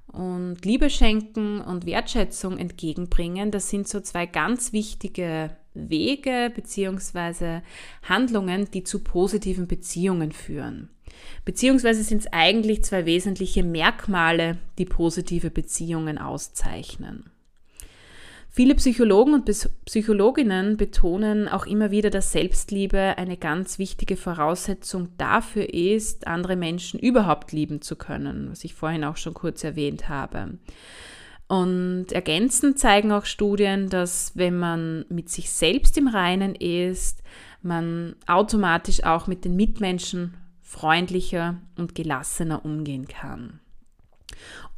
Und 0.08 0.64
Liebe 0.64 0.90
schenken 0.90 1.62
und 1.62 1.86
Wertschätzung 1.86 2.58
entgegenbringen, 2.58 3.52
das 3.52 3.70
sind 3.70 3.88
so 3.88 4.00
zwei 4.00 4.26
ganz 4.26 4.72
wichtige 4.72 5.52
Wege 5.74 6.52
bzw. 6.56 7.62
Handlungen, 8.04 8.70
die 8.72 8.84
zu 8.84 9.04
positiven 9.04 9.68
Beziehungen 9.68 10.32
führen. 10.32 10.90
Beziehungsweise 11.44 12.04
sind 12.04 12.20
es 12.20 12.34
eigentlich 12.34 12.84
zwei 12.84 13.06
wesentliche 13.06 13.64
Merkmale, 13.64 14.58
die 14.78 14.86
positive 14.86 15.50
Beziehungen 15.50 16.18
auszeichnen. 16.18 17.32
Viele 18.56 18.76
Psychologen 18.76 19.34
und 19.34 19.52
Psychologinnen 19.84 20.78
betonen 20.78 21.50
auch 21.50 21.66
immer 21.66 21.92
wieder, 21.92 22.10
dass 22.10 22.32
Selbstliebe 22.32 23.18
eine 23.18 23.36
ganz 23.36 23.80
wichtige 23.80 24.16
Voraussetzung 24.16 25.10
dafür 25.18 25.74
ist, 25.74 26.26
andere 26.26 26.56
Menschen 26.56 26.98
überhaupt 26.98 27.52
lieben 27.52 27.82
zu 27.82 27.98
können, 27.98 28.50
was 28.50 28.64
ich 28.64 28.74
vorhin 28.74 29.04
auch 29.04 29.18
schon 29.18 29.34
kurz 29.34 29.66
erwähnt 29.66 30.08
habe. 30.08 30.58
Und 31.50 32.14
ergänzend 32.14 32.80
zeigen 32.80 33.12
auch 33.12 33.26
Studien, 33.26 33.90
dass 33.90 34.32
wenn 34.36 34.56
man 34.56 35.04
mit 35.10 35.28
sich 35.28 35.52
selbst 35.52 35.98
im 35.98 36.08
Reinen 36.08 36.56
ist, 36.56 37.24
man 37.62 38.16
automatisch 38.26 39.04
auch 39.04 39.28
mit 39.28 39.44
den 39.44 39.58
Mitmenschen 39.58 40.38
freundlicher 40.62 41.58
und 41.76 41.94
gelassener 41.94 42.64
umgehen 42.64 43.10
kann. 43.10 43.60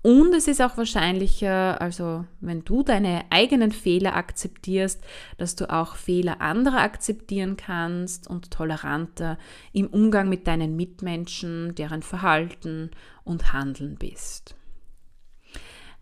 Und 0.08 0.34
es 0.34 0.48
ist 0.48 0.62
auch 0.62 0.78
wahrscheinlicher, 0.78 1.82
also 1.82 2.24
wenn 2.40 2.64
du 2.64 2.82
deine 2.82 3.26
eigenen 3.30 3.74
Fehler 3.74 4.16
akzeptierst, 4.16 5.04
dass 5.38 5.58
du 5.58 5.70
auch 5.70 5.98
Fehler 5.98 6.40
anderer 6.40 6.78
akzeptieren 6.78 7.58
kannst 7.58 8.26
und 8.26 8.50
toleranter 8.50 9.38
im 9.74 9.88
Umgang 9.88 10.30
mit 10.30 10.48
deinen 10.48 10.78
Mitmenschen, 10.78 11.76
deren 11.76 12.04
Verhalten 12.04 12.92
und 13.26 13.52
Handeln 13.52 13.98
bist. 13.98 14.56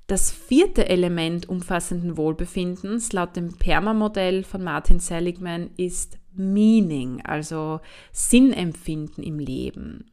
Das 0.06 0.32
vierte 0.32 0.88
Element 0.88 1.50
umfassenden 1.50 2.16
Wohlbefindens 2.16 3.12
laut 3.12 3.36
dem 3.36 3.58
PERMA-Modell 3.58 4.44
von 4.44 4.64
Martin 4.64 5.00
Seligman 5.00 5.72
ist 5.78 6.20
Meaning, 6.32 7.24
also 7.26 7.80
Sinnempfinden 8.12 9.24
im 9.24 9.40
Leben. 9.40 10.12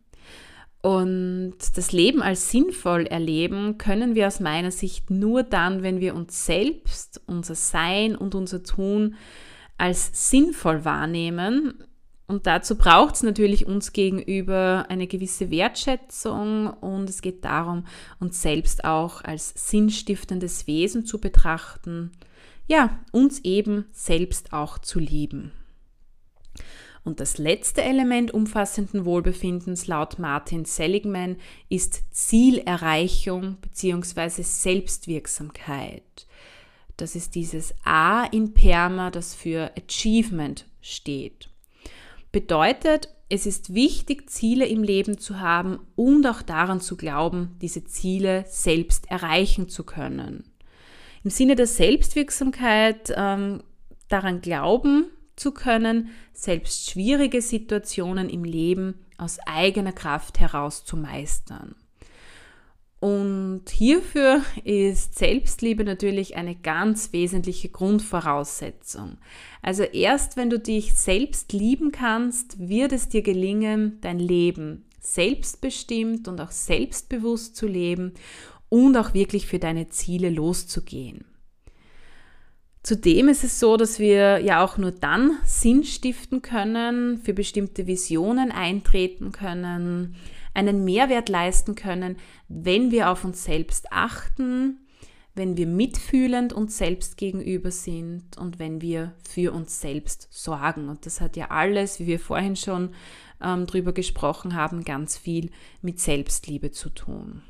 Und 0.82 1.54
das 1.76 1.92
Leben 1.92 2.22
als 2.22 2.50
sinnvoll 2.50 3.06
erleben 3.06 3.78
können 3.78 4.16
wir 4.16 4.26
aus 4.26 4.40
meiner 4.40 4.72
Sicht 4.72 5.10
nur 5.10 5.44
dann, 5.44 5.84
wenn 5.84 6.00
wir 6.00 6.16
uns 6.16 6.44
selbst, 6.44 7.22
unser 7.26 7.54
Sein 7.54 8.16
und 8.16 8.34
unser 8.34 8.64
Tun 8.64 9.14
als 9.78 10.30
sinnvoll 10.30 10.84
wahrnehmen. 10.84 11.74
Und 12.26 12.48
dazu 12.48 12.76
braucht 12.76 13.14
es 13.14 13.22
natürlich 13.22 13.66
uns 13.66 13.92
gegenüber 13.92 14.86
eine 14.88 15.06
gewisse 15.06 15.52
Wertschätzung 15.52 16.68
und 16.68 17.08
es 17.08 17.22
geht 17.22 17.44
darum, 17.44 17.86
uns 18.18 18.42
selbst 18.42 18.84
auch 18.84 19.22
als 19.22 19.52
sinnstiftendes 19.54 20.66
Wesen 20.66 21.04
zu 21.04 21.20
betrachten, 21.20 22.10
ja, 22.66 22.98
uns 23.12 23.40
eben 23.44 23.84
selbst 23.92 24.52
auch 24.52 24.78
zu 24.78 24.98
lieben. 24.98 25.52
Und 27.04 27.18
das 27.18 27.38
letzte 27.38 27.82
Element 27.82 28.32
umfassenden 28.32 29.04
Wohlbefindens 29.04 29.88
laut 29.88 30.18
Martin 30.18 30.64
Seligman 30.64 31.36
ist 31.68 32.02
Zielerreichung 32.14 33.56
bzw. 33.60 34.42
Selbstwirksamkeit. 34.42 36.26
Das 36.96 37.16
ist 37.16 37.34
dieses 37.34 37.74
A 37.84 38.24
in 38.24 38.54
Perma, 38.54 39.10
das 39.10 39.34
für 39.34 39.72
Achievement 39.76 40.66
steht. 40.80 41.48
Bedeutet, 42.30 43.08
es 43.28 43.46
ist 43.46 43.74
wichtig, 43.74 44.30
Ziele 44.30 44.66
im 44.66 44.82
Leben 44.82 45.18
zu 45.18 45.40
haben 45.40 45.80
und 45.96 46.26
auch 46.26 46.42
daran 46.42 46.80
zu 46.80 46.96
glauben, 46.96 47.56
diese 47.60 47.82
Ziele 47.84 48.44
selbst 48.46 49.10
erreichen 49.10 49.68
zu 49.68 49.84
können. 49.84 50.44
Im 51.24 51.30
Sinne 51.30 51.56
der 51.56 51.66
Selbstwirksamkeit 51.66 53.12
ähm, 53.16 53.62
daran 54.08 54.40
glauben, 54.40 55.06
zu 55.42 55.50
können, 55.50 56.10
selbst 56.32 56.88
schwierige 56.88 57.42
Situationen 57.42 58.30
im 58.30 58.44
Leben 58.44 58.94
aus 59.18 59.38
eigener 59.44 59.92
Kraft 59.92 60.38
heraus 60.38 60.84
zu 60.84 60.96
meistern. 60.96 61.74
Und 63.00 63.62
hierfür 63.68 64.42
ist 64.62 65.18
Selbstliebe 65.18 65.82
natürlich 65.82 66.36
eine 66.36 66.54
ganz 66.54 67.12
wesentliche 67.12 67.68
Grundvoraussetzung. 67.68 69.18
Also 69.60 69.82
erst 69.82 70.36
wenn 70.36 70.50
du 70.50 70.60
dich 70.60 70.94
selbst 70.94 71.52
lieben 71.52 71.90
kannst, 71.90 72.68
wird 72.68 72.92
es 72.92 73.08
dir 73.08 73.22
gelingen, 73.22 73.98
dein 74.02 74.20
Leben 74.20 74.84
selbstbestimmt 75.00 76.28
und 76.28 76.40
auch 76.40 76.52
selbstbewusst 76.52 77.56
zu 77.56 77.66
leben 77.66 78.12
und 78.68 78.96
auch 78.96 79.14
wirklich 79.14 79.48
für 79.48 79.58
deine 79.58 79.88
Ziele 79.88 80.30
loszugehen. 80.30 81.24
Zudem 82.82 83.28
ist 83.28 83.44
es 83.44 83.60
so, 83.60 83.76
dass 83.76 84.00
wir 84.00 84.40
ja 84.40 84.64
auch 84.64 84.76
nur 84.76 84.90
dann 84.90 85.38
Sinn 85.44 85.84
stiften 85.84 86.42
können, 86.42 87.18
für 87.18 87.32
bestimmte 87.32 87.86
Visionen 87.86 88.50
eintreten 88.50 89.30
können, 89.30 90.16
einen 90.52 90.84
Mehrwert 90.84 91.28
leisten 91.28 91.76
können, 91.76 92.16
wenn 92.48 92.90
wir 92.90 93.10
auf 93.10 93.24
uns 93.24 93.44
selbst 93.44 93.92
achten, 93.92 94.78
wenn 95.34 95.56
wir 95.56 95.66
mitfühlend 95.66 96.52
uns 96.52 96.76
selbst 96.76 97.16
gegenüber 97.16 97.70
sind 97.70 98.36
und 98.36 98.58
wenn 98.58 98.80
wir 98.82 99.14
für 99.26 99.52
uns 99.52 99.80
selbst 99.80 100.26
sorgen. 100.30 100.88
Und 100.88 101.06
das 101.06 101.20
hat 101.20 101.36
ja 101.36 101.50
alles, 101.50 102.00
wie 102.00 102.06
wir 102.06 102.18
vorhin 102.18 102.56
schon 102.56 102.90
ähm, 103.40 103.66
drüber 103.66 103.92
gesprochen 103.92 104.54
haben, 104.54 104.84
ganz 104.84 105.16
viel 105.16 105.50
mit 105.80 106.00
Selbstliebe 106.00 106.72
zu 106.72 106.90
tun. 106.90 107.42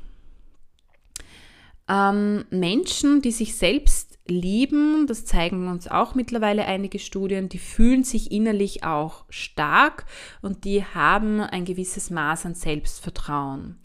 Ähm, 1.89 2.45
Menschen, 2.51 3.21
die 3.21 3.31
sich 3.31 3.57
selbst 3.57 4.12
lieben, 4.27 5.05
das 5.07 5.25
zeigen 5.25 5.67
uns 5.67 5.87
auch 5.87 6.15
mittlerweile 6.15 6.65
einige 6.65 6.99
Studien, 6.99 7.49
die 7.49 7.57
fühlen 7.57 8.03
sich 8.03 8.31
innerlich 8.31 8.83
auch 8.83 9.25
stark 9.29 10.05
und 10.41 10.63
die 10.63 10.83
haben 10.83 11.41
ein 11.41 11.65
gewisses 11.65 12.09
Maß 12.09 12.45
an 12.45 12.55
Selbstvertrauen. 12.55 13.77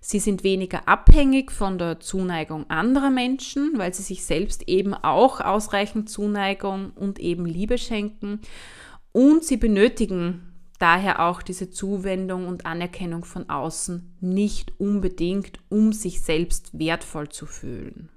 Sie 0.00 0.20
sind 0.20 0.44
weniger 0.44 0.86
abhängig 0.86 1.50
von 1.50 1.78
der 1.78 1.98
Zuneigung 2.00 2.68
anderer 2.70 3.10
Menschen, 3.10 3.72
weil 3.76 3.92
sie 3.92 4.02
sich 4.02 4.24
selbst 4.24 4.68
eben 4.68 4.94
auch 4.94 5.40
ausreichend 5.40 6.10
Zuneigung 6.10 6.92
und 6.92 7.18
eben 7.18 7.46
Liebe 7.46 7.78
schenken. 7.78 8.40
Und 9.12 9.44
sie 9.44 9.56
benötigen 9.56 10.52
daher 10.78 11.26
auch 11.26 11.42
diese 11.42 11.70
Zuwendung 11.70 12.46
und 12.46 12.66
Anerkennung 12.66 13.24
von 13.24 13.48
außen 13.48 14.16
nicht 14.20 14.78
unbedingt, 14.78 15.58
um 15.70 15.92
sich 15.92 16.22
selbst 16.22 16.78
wertvoll 16.78 17.30
zu 17.30 17.46
fühlen. 17.46 18.10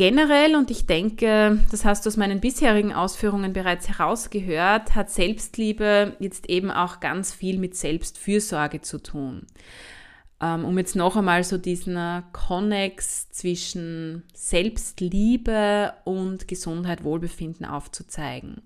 Generell, 0.00 0.56
und 0.56 0.70
ich 0.70 0.86
denke, 0.86 1.58
das 1.70 1.84
hast 1.84 2.06
du 2.06 2.08
aus 2.08 2.16
meinen 2.16 2.40
bisherigen 2.40 2.94
Ausführungen 2.94 3.52
bereits 3.52 3.86
herausgehört, 3.86 4.94
hat 4.94 5.10
Selbstliebe 5.10 6.16
jetzt 6.18 6.48
eben 6.48 6.70
auch 6.70 7.00
ganz 7.00 7.34
viel 7.34 7.58
mit 7.58 7.76
Selbstfürsorge 7.76 8.80
zu 8.80 9.02
tun. 9.02 9.46
Ähm, 10.42 10.64
um 10.64 10.78
jetzt 10.78 10.96
noch 10.96 11.16
einmal 11.16 11.44
so 11.44 11.58
diesen 11.58 11.98
Konnex 12.32 13.30
zwischen 13.30 14.22
Selbstliebe 14.32 15.92
und 16.04 16.48
Gesundheit, 16.48 17.04
Wohlbefinden 17.04 17.66
aufzuzeigen. 17.66 18.62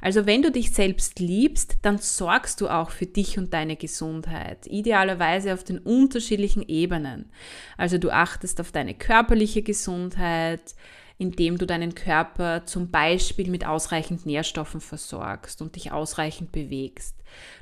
Also 0.00 0.24
wenn 0.24 0.40
du 0.40 0.50
dich 0.50 0.72
selbst 0.72 1.20
liebst, 1.20 1.78
dann 1.82 1.98
sorgst 1.98 2.62
du 2.62 2.68
auch 2.68 2.90
für 2.90 3.04
dich 3.04 3.38
und 3.38 3.52
deine 3.52 3.76
Gesundheit, 3.76 4.66
idealerweise 4.66 5.52
auf 5.52 5.64
den 5.64 5.78
unterschiedlichen 5.78 6.66
Ebenen. 6.66 7.30
Also 7.76 7.98
du 7.98 8.10
achtest 8.10 8.58
auf 8.60 8.72
deine 8.72 8.94
körperliche 8.94 9.60
Gesundheit, 9.62 10.74
indem 11.18 11.58
du 11.58 11.66
deinen 11.66 11.94
Körper 11.96 12.64
zum 12.64 12.90
Beispiel 12.90 13.50
mit 13.50 13.66
ausreichend 13.66 14.24
Nährstoffen 14.24 14.80
versorgst 14.80 15.60
und 15.60 15.74
dich 15.74 15.90
ausreichend 15.90 16.52
bewegst. 16.52 17.16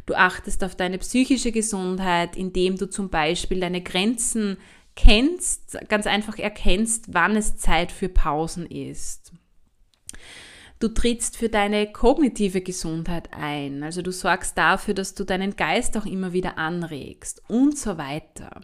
Du 0.05 0.15
achtest 0.15 0.63
auf 0.63 0.77
deine 0.77 0.99
psychische 0.99 1.53
Gesundheit, 1.53 2.37
indem 2.37 2.77
du 2.77 2.89
zum 2.89 3.09
Beispiel 3.09 3.61
deine 3.61 3.83
Grenzen 3.83 4.59
kennst, 4.95 5.79
ganz 5.89 6.07
einfach 6.07 6.39
erkennst, 6.39 7.15
wann 7.15 7.37
es 7.37 7.57
Zeit 7.57 7.93
für 7.93 8.09
Pausen 8.09 8.67
ist. 8.67 9.33
Du 10.79 10.89
trittst 10.89 11.39
für 11.39 11.49
deine 11.49 11.91
kognitive 11.91 12.61
Gesundheit 12.61 13.31
ein, 13.33 13.83
also 13.83 14.03
du 14.03 14.13
sorgst 14.13 14.59
dafür, 14.59 14.93
dass 14.93 15.15
du 15.15 15.25
deinen 15.25 15.57
Geist 15.57 15.97
auch 15.97 16.05
immer 16.05 16.35
wieder 16.35 16.59
anregst 16.59 17.43
und 17.49 17.79
so 17.79 17.97
weiter. 17.97 18.61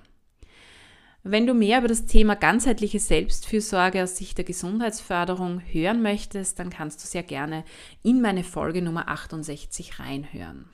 Wenn 1.24 1.46
du 1.46 1.54
mehr 1.54 1.78
über 1.78 1.88
das 1.88 2.06
Thema 2.06 2.34
ganzheitliche 2.34 2.98
Selbstfürsorge 2.98 4.02
aus 4.02 4.16
Sicht 4.16 4.38
der 4.38 4.44
Gesundheitsförderung 4.44 5.60
hören 5.60 6.02
möchtest, 6.02 6.58
dann 6.58 6.68
kannst 6.68 7.02
du 7.02 7.06
sehr 7.06 7.22
gerne 7.22 7.64
in 8.02 8.20
meine 8.20 8.42
Folge 8.42 8.82
Nummer 8.82 9.08
68 9.08 10.00
reinhören. 10.00 10.68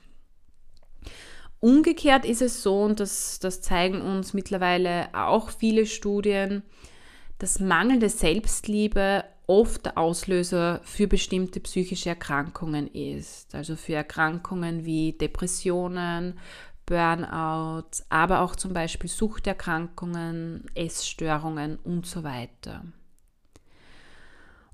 Umgekehrt 1.59 2.25
ist 2.25 2.41
es 2.41 2.63
so, 2.63 2.81
und 2.81 2.99
das, 2.99 3.39
das 3.39 3.61
zeigen 3.61 4.01
uns 4.01 4.33
mittlerweile 4.33 5.09
auch 5.13 5.51
viele 5.51 5.85
Studien, 5.85 6.63
dass 7.37 7.59
mangelnde 7.59 8.09
Selbstliebe 8.09 9.25
oft 9.45 9.85
der 9.85 9.97
Auslöser 9.97 10.79
für 10.83 11.07
bestimmte 11.07 11.59
psychische 11.59 12.09
Erkrankungen 12.09 12.87
ist. 12.87 13.55
Also 13.55 13.75
für 13.75 13.93
Erkrankungen 13.93 14.85
wie 14.85 15.13
Depressionen, 15.13 16.37
Burnout, 16.89 18.03
aber 18.09 18.41
auch 18.41 18.55
zum 18.55 18.73
Beispiel 18.73 19.09
Suchterkrankungen, 19.09 20.65
Essstörungen 20.73 21.77
und 21.83 22.07
so 22.07 22.23
weiter. 22.23 22.83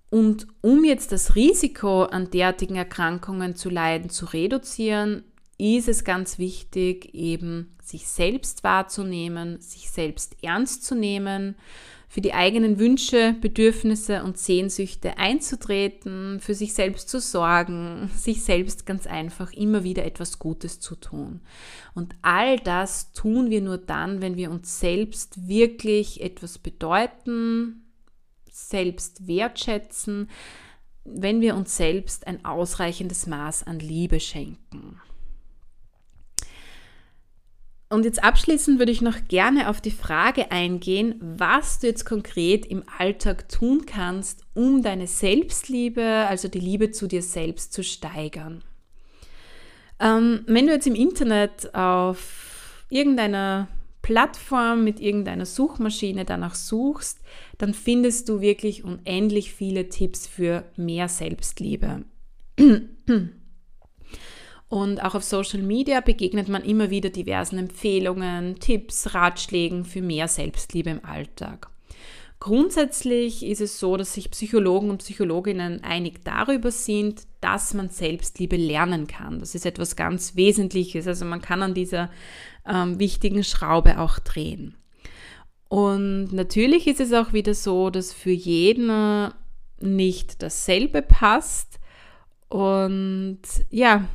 Und 0.10 0.48
um 0.62 0.86
jetzt 0.86 1.12
das 1.12 1.36
Risiko 1.36 2.04
an 2.04 2.32
derartigen 2.32 2.78
Erkrankungen 2.78 3.58
zu 3.58 3.70
leiden 3.70 4.10
zu 4.10 4.28
reduzieren, 4.28 5.26
ist 5.58 5.90
es 5.90 6.06
ganz 6.06 6.40
wichtig, 6.40 7.14
eben 7.14 7.76
sich 7.84 8.08
selbst 8.08 8.64
wahrzunehmen, 8.64 9.60
sich 9.60 9.92
selbst 9.92 10.38
ernst 10.42 10.86
zu 10.86 10.96
nehmen 10.96 11.56
für 12.08 12.22
die 12.22 12.34
eigenen 12.34 12.80
Wünsche, 12.80 13.36
Bedürfnisse 13.42 14.24
und 14.24 14.38
Sehnsüchte 14.38 15.18
einzutreten, 15.18 16.40
für 16.40 16.54
sich 16.54 16.74
selbst 16.74 17.10
zu 17.10 17.20
sorgen, 17.20 18.10
sich 18.16 18.44
selbst 18.44 18.86
ganz 18.86 19.08
einfach 19.08 19.52
immer 19.54 19.84
wieder 19.84 20.06
etwas 20.06 20.40
Gutes 20.40 20.80
zu 20.80 20.96
tun. 20.96 21.42
Und 21.94 22.16
all 22.22 22.58
das 22.60 23.12
tun 23.14 23.50
wir 23.50 23.62
nur 23.62 23.78
dann, 23.78 24.22
wenn 24.22 24.38
wir 24.38 24.52
uns 24.52 24.80
selbst 24.80 25.48
wirklich 25.48 26.22
etwas 26.22 26.58
bedeuten, 26.58 27.86
selbst 28.52 29.28
wertschätzen, 29.28 30.30
wenn 31.04 31.42
wir 31.42 31.56
uns 31.56 31.78
selbst 31.78 32.26
ein 32.26 32.44
ausreichendes 32.46 33.28
Maß 33.28 33.64
an 33.64 33.80
Liebe 33.80 34.20
schenken. 34.20 35.00
Und 37.96 38.04
jetzt 38.04 38.22
abschließend 38.22 38.78
würde 38.78 38.92
ich 38.92 39.02
noch 39.02 39.26
gerne 39.30 39.70
auf 39.70 39.80
die 39.80 39.90
Frage 39.90 40.52
eingehen, 40.52 41.16
was 41.22 41.80
du 41.80 41.88
jetzt 41.88 42.04
konkret 42.04 42.66
im 42.66 42.84
Alltag 43.00 43.48
tun 43.48 43.86
kannst, 43.86 44.42
um 44.54 44.84
deine 44.84 45.08
Selbstliebe, 45.08 46.04
also 46.04 46.50
die 46.50 46.60
Liebe 46.60 46.92
zu 46.92 47.08
dir 47.08 47.22
selbst 47.22 47.72
zu 47.72 47.86
steigern. 47.86 48.66
Ähm, 50.02 50.42
wenn 50.46 50.68
du 50.68 50.74
jetzt 50.74 50.88
im 50.88 50.94
Internet 50.94 51.74
auf 51.74 52.84
irgendeiner 52.90 53.70
Plattform 54.02 54.84
mit 54.84 55.00
irgendeiner 55.00 55.46
Suchmaschine 55.46 56.26
danach 56.26 56.56
suchst, 56.56 57.22
dann 57.60 57.74
findest 57.74 58.28
du 58.28 58.42
wirklich 58.42 58.84
unendlich 58.84 59.54
viele 59.54 59.88
Tipps 59.88 60.28
für 60.28 60.66
mehr 60.76 61.08
Selbstliebe. 61.08 62.04
Und 64.68 65.04
auch 65.04 65.16
auf 65.16 65.24
Social 65.24 65.62
Media 65.62 66.02
begegnet 66.02 66.50
man 66.50 66.64
immer 66.64 66.90
wieder 66.90 67.10
diversen 67.10 67.58
Empfehlungen, 67.58 68.60
Tipps, 68.60 69.14
Ratschlägen 69.14 69.86
für 69.86 70.02
mehr 70.02 70.28
Selbstliebe 70.28 70.90
im 70.90 71.06
Alltag. 71.06 71.70
Grundsätzlich 72.40 73.46
ist 73.46 73.62
es 73.62 73.80
so, 73.80 73.96
dass 73.96 74.14
sich 74.14 74.30
Psychologen 74.30 74.90
und 74.90 74.98
Psychologinnen 75.00 75.84
einig 75.84 76.24
darüber 76.26 76.70
sind, 76.70 77.24
dass 77.42 77.74
man 77.74 77.90
Selbstliebe 77.90 78.58
lernen 78.58 79.08
kann. 79.08 79.40
Das 79.40 79.56
ist 79.56 79.66
etwas 79.66 79.96
ganz 79.96 80.36
Wesentliches. 80.36 81.08
Also 81.08 81.26
man 81.26 81.42
kann 81.42 81.64
an 81.64 81.74
dieser 81.74 82.10
ähm, 82.68 83.00
wichtigen 83.00 83.44
Schraube 83.44 84.00
auch 84.00 84.20
drehen. 84.20 84.76
Und 85.70 86.34
natürlich 86.34 86.88
ist 86.88 87.00
es 87.00 87.14
auch 87.14 87.34
wieder 87.34 87.54
so, 87.54 87.90
dass 87.90 88.14
für 88.14 88.32
jeden 88.32 89.32
nicht 89.80 90.44
dasselbe 90.44 91.02
passt. 91.02 91.80
Und 92.50 93.42
ja, 93.70 94.08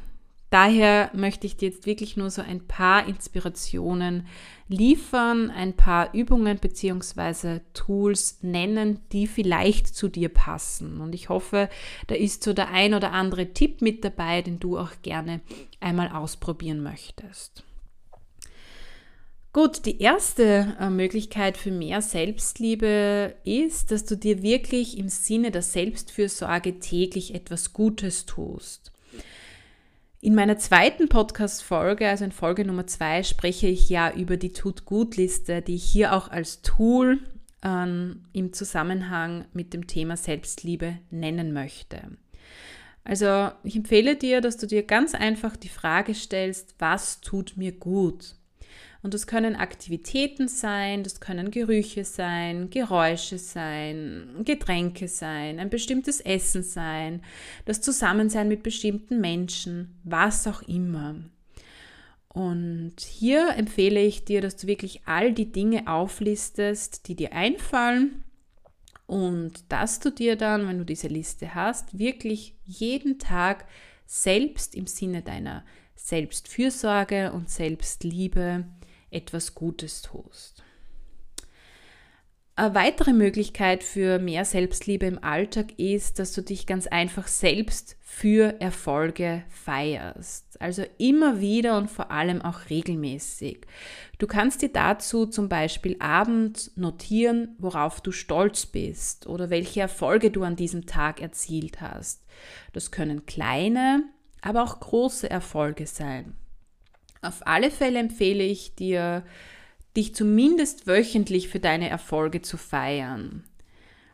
Daher 0.50 1.10
möchte 1.14 1.46
ich 1.46 1.56
dir 1.56 1.68
jetzt 1.68 1.86
wirklich 1.86 2.16
nur 2.16 2.28
so 2.28 2.42
ein 2.42 2.66
paar 2.66 3.06
Inspirationen 3.06 4.26
liefern, 4.66 5.48
ein 5.50 5.74
paar 5.74 6.12
Übungen 6.12 6.58
bzw. 6.58 7.60
Tools 7.72 8.38
nennen, 8.42 8.98
die 9.12 9.28
vielleicht 9.28 9.94
zu 9.94 10.08
dir 10.08 10.28
passen. 10.28 11.00
Und 11.00 11.14
ich 11.14 11.28
hoffe, 11.28 11.68
da 12.08 12.16
ist 12.16 12.42
so 12.42 12.52
der 12.52 12.70
ein 12.70 12.94
oder 12.94 13.12
andere 13.12 13.52
Tipp 13.52 13.80
mit 13.80 14.04
dabei, 14.04 14.42
den 14.42 14.58
du 14.58 14.76
auch 14.76 14.90
gerne 15.02 15.40
einmal 15.78 16.08
ausprobieren 16.08 16.82
möchtest. 16.82 17.62
Gut, 19.52 19.84
die 19.84 20.00
erste 20.00 20.76
äh, 20.78 20.90
Möglichkeit 20.90 21.56
für 21.56 21.72
mehr 21.72 22.02
Selbstliebe 22.02 23.34
ist, 23.44 23.90
dass 23.90 24.04
du 24.04 24.16
dir 24.16 24.42
wirklich 24.42 24.96
im 24.96 25.08
Sinne 25.08 25.50
der 25.50 25.62
Selbstfürsorge 25.62 26.78
täglich 26.78 27.34
etwas 27.34 27.72
Gutes 27.72 28.26
tust. 28.26 28.89
In 30.22 30.34
meiner 30.34 30.58
zweiten 30.58 31.08
Podcast-Folge, 31.08 32.06
also 32.06 32.26
in 32.26 32.32
Folge 32.32 32.66
Nummer 32.66 32.86
zwei, 32.86 33.22
spreche 33.22 33.68
ich 33.68 33.88
ja 33.88 34.12
über 34.12 34.36
die 34.36 34.52
Tut-Gut-Liste, 34.52 35.62
die 35.62 35.76
ich 35.76 35.84
hier 35.84 36.14
auch 36.14 36.28
als 36.28 36.60
Tool 36.60 37.20
ähm, 37.62 38.24
im 38.34 38.52
Zusammenhang 38.52 39.46
mit 39.54 39.72
dem 39.72 39.86
Thema 39.86 40.18
Selbstliebe 40.18 40.98
nennen 41.10 41.54
möchte. 41.54 42.02
Also 43.02 43.50
ich 43.64 43.76
empfehle 43.76 44.14
dir, 44.14 44.42
dass 44.42 44.58
du 44.58 44.66
dir 44.66 44.82
ganz 44.82 45.14
einfach 45.14 45.56
die 45.56 45.70
Frage 45.70 46.14
stellst, 46.14 46.74
was 46.78 47.22
tut 47.22 47.56
mir 47.56 47.72
gut? 47.72 48.34
Und 49.02 49.14
das 49.14 49.26
können 49.26 49.56
Aktivitäten 49.56 50.46
sein, 50.48 51.02
das 51.02 51.20
können 51.20 51.50
Gerüche 51.50 52.04
sein, 52.04 52.68
Geräusche 52.68 53.38
sein, 53.38 54.42
Getränke 54.44 55.08
sein, 55.08 55.58
ein 55.58 55.70
bestimmtes 55.70 56.20
Essen 56.20 56.62
sein, 56.62 57.22
das 57.64 57.80
Zusammensein 57.80 58.48
mit 58.48 58.62
bestimmten 58.62 59.20
Menschen, 59.20 59.98
was 60.04 60.46
auch 60.46 60.60
immer. 60.62 61.16
Und 62.28 63.00
hier 63.00 63.54
empfehle 63.56 64.00
ich 64.00 64.24
dir, 64.24 64.40
dass 64.40 64.56
du 64.56 64.66
wirklich 64.66 65.00
all 65.06 65.32
die 65.32 65.50
Dinge 65.50 65.88
auflistest, 65.88 67.08
die 67.08 67.16
dir 67.16 67.32
einfallen 67.32 68.22
und 69.06 69.64
dass 69.70 69.98
du 69.98 70.10
dir 70.10 70.36
dann, 70.36 70.68
wenn 70.68 70.78
du 70.78 70.84
diese 70.84 71.08
Liste 71.08 71.54
hast, 71.54 71.98
wirklich 71.98 72.54
jeden 72.64 73.18
Tag 73.18 73.64
selbst 74.06 74.74
im 74.74 74.86
Sinne 74.86 75.22
deiner 75.22 75.64
Selbstfürsorge 75.96 77.32
und 77.32 77.50
Selbstliebe 77.50 78.64
etwas 79.10 79.54
Gutes 79.54 80.02
tust. 80.02 80.62
Eine 82.60 82.74
weitere 82.74 83.14
Möglichkeit 83.14 83.82
für 83.82 84.18
mehr 84.18 84.44
Selbstliebe 84.44 85.06
im 85.06 85.24
Alltag 85.24 85.78
ist, 85.78 86.18
dass 86.18 86.34
du 86.34 86.42
dich 86.42 86.66
ganz 86.66 86.86
einfach 86.86 87.26
selbst 87.26 87.96
für 88.02 88.60
Erfolge 88.60 89.44
feierst. 89.48 90.60
Also 90.60 90.84
immer 90.98 91.40
wieder 91.40 91.78
und 91.78 91.90
vor 91.90 92.10
allem 92.10 92.42
auch 92.42 92.68
regelmäßig. 92.68 93.66
Du 94.18 94.26
kannst 94.26 94.60
dir 94.60 94.68
dazu 94.68 95.24
zum 95.24 95.48
Beispiel 95.48 95.96
abends 96.00 96.72
notieren, 96.76 97.56
worauf 97.56 98.02
du 98.02 98.12
stolz 98.12 98.66
bist 98.66 99.26
oder 99.26 99.48
welche 99.48 99.80
Erfolge 99.80 100.30
du 100.30 100.42
an 100.42 100.56
diesem 100.56 100.84
Tag 100.84 101.22
erzielt 101.22 101.80
hast. 101.80 102.26
Das 102.74 102.90
können 102.90 103.24
kleine, 103.24 104.02
aber 104.42 104.62
auch 104.64 104.80
große 104.80 105.30
Erfolge 105.30 105.86
sein. 105.86 106.36
Auf 107.22 107.46
alle 107.46 107.70
Fälle 107.70 107.98
empfehle 107.98 108.44
ich 108.44 108.74
dir, 108.74 109.24
dich 109.96 110.14
zumindest 110.14 110.86
wöchentlich 110.86 111.48
für 111.48 111.60
deine 111.60 111.88
Erfolge 111.88 112.42
zu 112.42 112.56
feiern. 112.56 113.44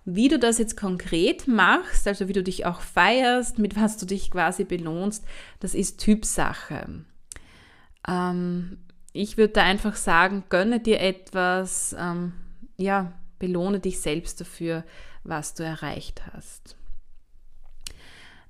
Wie 0.05 0.29
du 0.29 0.39
das 0.39 0.59
jetzt 0.59 0.77
konkret 0.77 1.49
machst, 1.49 2.07
also 2.07 2.29
wie 2.29 2.33
du 2.33 2.43
dich 2.43 2.65
auch 2.65 2.81
feierst, 2.81 3.59
mit 3.59 3.77
was 3.77 3.97
du 3.97 4.07
dich 4.07 4.31
quasi 4.31 4.65
belohnst, 4.65 5.25
das 5.61 5.75
ist 5.75 5.99
Typsache. 6.01 7.05
Ähm, 8.09 8.79
ich 9.13 9.37
würde 9.37 9.55
da 9.55 9.63
einfach 9.63 9.97
sagen, 9.97 10.45
gönne 10.49 10.81
dir 10.81 11.01
etwas, 11.01 11.95
ähm, 11.99 12.33
ja, 12.77 13.13
belohne 13.39 13.81
dich 13.81 14.01
selbst 14.01 14.41
dafür, 14.41 14.85
was 15.25 15.55
du 15.55 15.65
erreicht 15.65 16.23
hast. 16.33 16.77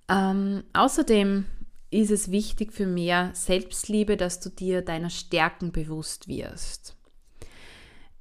Ähm, 0.08 0.62
außerdem 0.72 1.46
ist 1.90 2.10
es 2.10 2.30
wichtig 2.30 2.72
für 2.72 2.86
mehr 2.86 3.30
Selbstliebe, 3.34 4.16
dass 4.16 4.40
du 4.40 4.50
dir 4.50 4.82
deiner 4.82 5.10
Stärken 5.10 5.72
bewusst 5.72 6.28
wirst. 6.28 6.96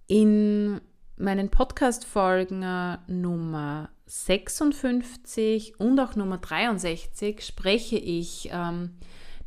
In 0.08 0.82
meinen 1.17 1.49
Podcast-Folgen 1.49 2.62
äh, 2.62 2.97
Nummer 3.08 3.89
56 4.06 5.80
und 5.80 5.99
auch 5.99 6.15
Nummer 6.15 6.38
63 6.38 7.41
spreche 7.41 7.97
ich 7.97 8.49
ähm, 8.51 8.91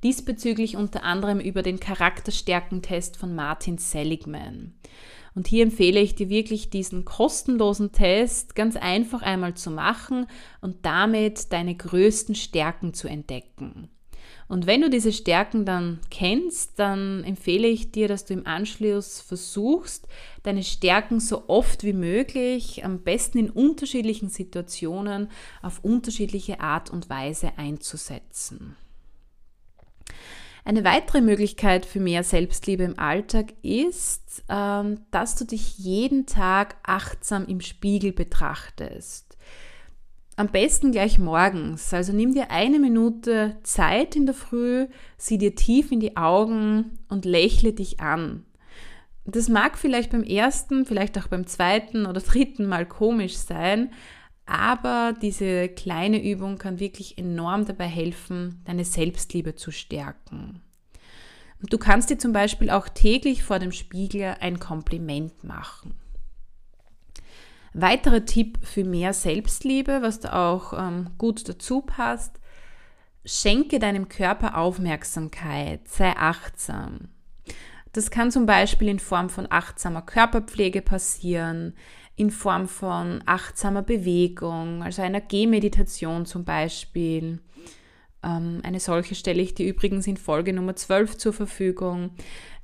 diesbezüglich 0.03 0.77
unter 0.77 1.05
anderem 1.05 1.41
über 1.41 1.63
den 1.63 1.79
Charakterstärkentest 1.79 3.17
von 3.17 3.35
Martin 3.35 3.79
Seligman. 3.79 4.75
Und 5.35 5.47
hier 5.47 5.63
empfehle 5.63 6.01
ich 6.01 6.17
dir 6.17 6.29
wirklich 6.29 6.71
diesen 6.71 7.05
kostenlosen 7.05 7.93
Test 7.93 8.57
ganz 8.57 8.77
einfach 8.77 9.23
einmal 9.23 9.55
zu 9.55 9.71
machen 9.71 10.27
und 10.61 10.85
damit 10.85 11.53
deine 11.53 11.77
größten 11.77 12.35
Stärken 12.35 12.95
zu 12.95 13.07
entdecken. 13.07 13.89
Und 14.49 14.67
wenn 14.67 14.81
du 14.81 14.89
diese 14.89 15.13
Stärken 15.13 15.67
dann 15.67 16.01
kennst, 16.11 16.79
dann 16.79 17.23
empfehle 17.23 17.69
ich 17.69 17.93
dir, 17.93 18.09
dass 18.09 18.25
du 18.25 18.33
im 18.33 18.47
Anschluss 18.47 19.21
versuchst, 19.21 20.09
deine 20.43 20.63
Stärken 20.63 21.21
so 21.21 21.45
oft 21.49 21.85
wie 21.85 21.93
möglich, 21.93 22.83
am 22.83 23.01
besten 23.01 23.39
in 23.39 23.51
unterschiedlichen 23.51 24.31
Situationen, 24.31 25.29
auf 25.61 25.85
unterschiedliche 25.85 26.61
Art 26.61 26.89
und 26.89 27.11
Weise 27.11 27.53
einzusetzen. 27.59 28.75
Eine 30.65 30.85
weitere 30.85 31.21
Möglichkeit 31.21 31.87
für 31.87 32.01
mehr 32.01 32.23
Selbstliebe 32.23 32.85
im 32.85 32.99
Alltag 32.99 33.55
ist, 33.63 34.45
ähm, 34.49 35.01
dass 35.11 35.35
du 35.37 35.45
dich 35.45 35.79
jeden 35.79 36.27
Tag 36.27 36.77
achtsam 36.83 37.47
im 37.47 37.61
Spiegel 37.61 38.13
betrachtest. 38.13 39.28
Am 40.39 40.47
besten 40.47 40.93
gleich 40.93 41.19
morgens. 41.19 41.93
Also 41.93 42.13
nimm 42.13 42.33
dir 42.33 42.53
eine 42.53 42.79
Minute 42.79 43.57
Zeit 43.65 44.15
in 44.15 44.25
der 44.25 44.37
Früh, 44.37 44.87
sieh 45.17 45.37
dir 45.37 45.57
tief 45.57 45.91
in 45.91 45.99
die 45.99 46.17
Augen 46.17 46.97
und 47.09 47.25
lächle 47.25 47.73
dich 47.73 47.99
an. 47.99 48.45
Das 49.25 49.49
mag 49.49 49.77
vielleicht 49.77 50.13
beim 50.13 50.23
ersten, 50.23 50.87
vielleicht 50.87 51.19
auch 51.19 51.27
beim 51.27 51.49
zweiten 51.49 52.07
oder 52.07 52.21
dritten 52.21 52.67
Mal 52.67 52.87
komisch 52.87 53.37
sein, 53.37 53.91
aber 54.47 55.13
diese 55.21 55.69
kleine 55.71 56.23
Übung 56.23 56.57
kann 56.57 56.79
wirklich 56.79 57.19
enorm 57.19 57.65
dabei 57.65 57.87
helfen, 57.87 58.63
deine 58.65 58.85
Selbstliebe 58.85 59.57
zu 59.57 59.73
stärken. 59.73 60.63
Du 61.69 61.79
kannst 61.79 62.11
dir 62.11 62.19
zum 62.19 62.33
Beispiel 62.33 62.71
auch 62.71 62.89
täglich 62.89 63.43
vor 63.43 63.59
dem 63.59 63.73
Spiegel 63.73 64.37
ein 64.39 64.61
Kompliment 64.61 65.43
machen. 65.43 65.97
Weiterer 67.81 68.25
Tipp 68.25 68.59
für 68.63 68.83
mehr 68.83 69.13
Selbstliebe, 69.13 70.03
was 70.03 70.19
da 70.19 70.51
auch 70.53 70.73
ähm, 70.73 71.11
gut 71.17 71.49
dazu 71.49 71.81
passt, 71.81 72.41
schenke 73.25 73.79
deinem 73.79 74.09
Körper 74.09 74.59
Aufmerksamkeit, 74.59 75.87
sei 75.87 76.17
achtsam. 76.17 77.09
Das 77.93 78.11
kann 78.11 78.33
zum 78.33 78.47
Beispiel 78.47 78.89
in 78.89 78.99
Form 78.99 79.31
von 79.31 79.47
achtsamer 79.49 80.03
Körperpflege 80.03 80.83
passieren, 80.83 81.75
in 82.17 82.33
Form 82.33 82.67
von 82.67 83.23
achtsamer 83.27 83.83
Bewegung, 83.83 84.83
also 84.83 85.03
einer 85.03 85.21
Gehmeditation 85.21 86.27
zum 86.27 86.45
Beispiel, 86.45 87.39
eine 88.21 88.81
solche 88.81 89.15
stelle 89.15 89.41
ich 89.41 89.55
dir 89.55 89.69
übrigens 89.69 90.07
in 90.07 90.17
Folge 90.17 90.53
Nummer 90.53 90.75
12 90.75 91.19
zur 91.19 91.33
Verfügung. 91.33 92.11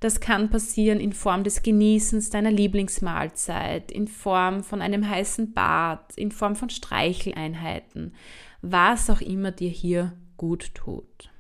Das 0.01 0.21
kann 0.21 0.51
passieren 0.51 0.99
in 0.99 1.13
Form 1.13 1.45
des 1.45 1.63
Genießens 1.63 2.31
deiner 2.31 2.51
Lieblingsmahlzeit, 2.51 3.93
in 3.93 4.09
Form 4.09 4.65
von 4.65 4.83
einem 4.83 5.09
heißen 5.09 5.55
Bad, 5.55 6.17
in 6.17 6.33
Form 6.33 6.57
von 6.57 6.71
Streicheleinheiten, 6.71 8.15
was 8.63 9.09
auch 9.09 9.21
immer 9.21 9.53
dir 9.53 9.71
hier 9.71 10.13
gut 10.37 10.75
tut. 10.75 11.31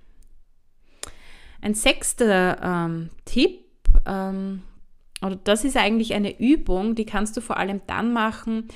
Ein 1.61 1.75
sechster 1.75 2.61
ähm, 2.63 3.11
Tipp, 3.25 3.65
ähm, 4.07 4.63
oder 5.23 5.37
das 5.37 5.65
ist 5.65 5.77
eigentlich 5.77 6.15
eine 6.15 6.39
Übung, 6.39 6.95
die 6.95 7.07
kannst 7.07 7.37
du 7.37 7.41
vor 7.41 7.57
allem 7.57 7.81
dann 7.87 8.13
machen, 8.13 8.69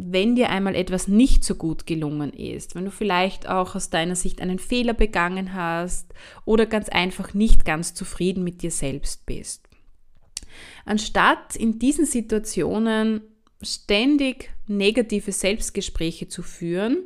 wenn 0.00 0.36
dir 0.36 0.48
einmal 0.50 0.76
etwas 0.76 1.08
nicht 1.08 1.42
so 1.42 1.56
gut 1.56 1.84
gelungen 1.84 2.32
ist, 2.32 2.76
wenn 2.76 2.84
du 2.84 2.92
vielleicht 2.92 3.48
auch 3.48 3.74
aus 3.74 3.90
deiner 3.90 4.14
Sicht 4.14 4.40
einen 4.40 4.60
Fehler 4.60 4.94
begangen 4.94 5.54
hast 5.54 6.14
oder 6.44 6.66
ganz 6.66 6.88
einfach 6.88 7.34
nicht 7.34 7.64
ganz 7.64 7.94
zufrieden 7.94 8.44
mit 8.44 8.62
dir 8.62 8.70
selbst 8.70 9.26
bist. 9.26 9.68
Anstatt 10.84 11.56
in 11.56 11.80
diesen 11.80 12.06
Situationen 12.06 13.22
ständig 13.60 14.50
negative 14.68 15.32
Selbstgespräche 15.32 16.28
zu 16.28 16.44
führen, 16.44 16.98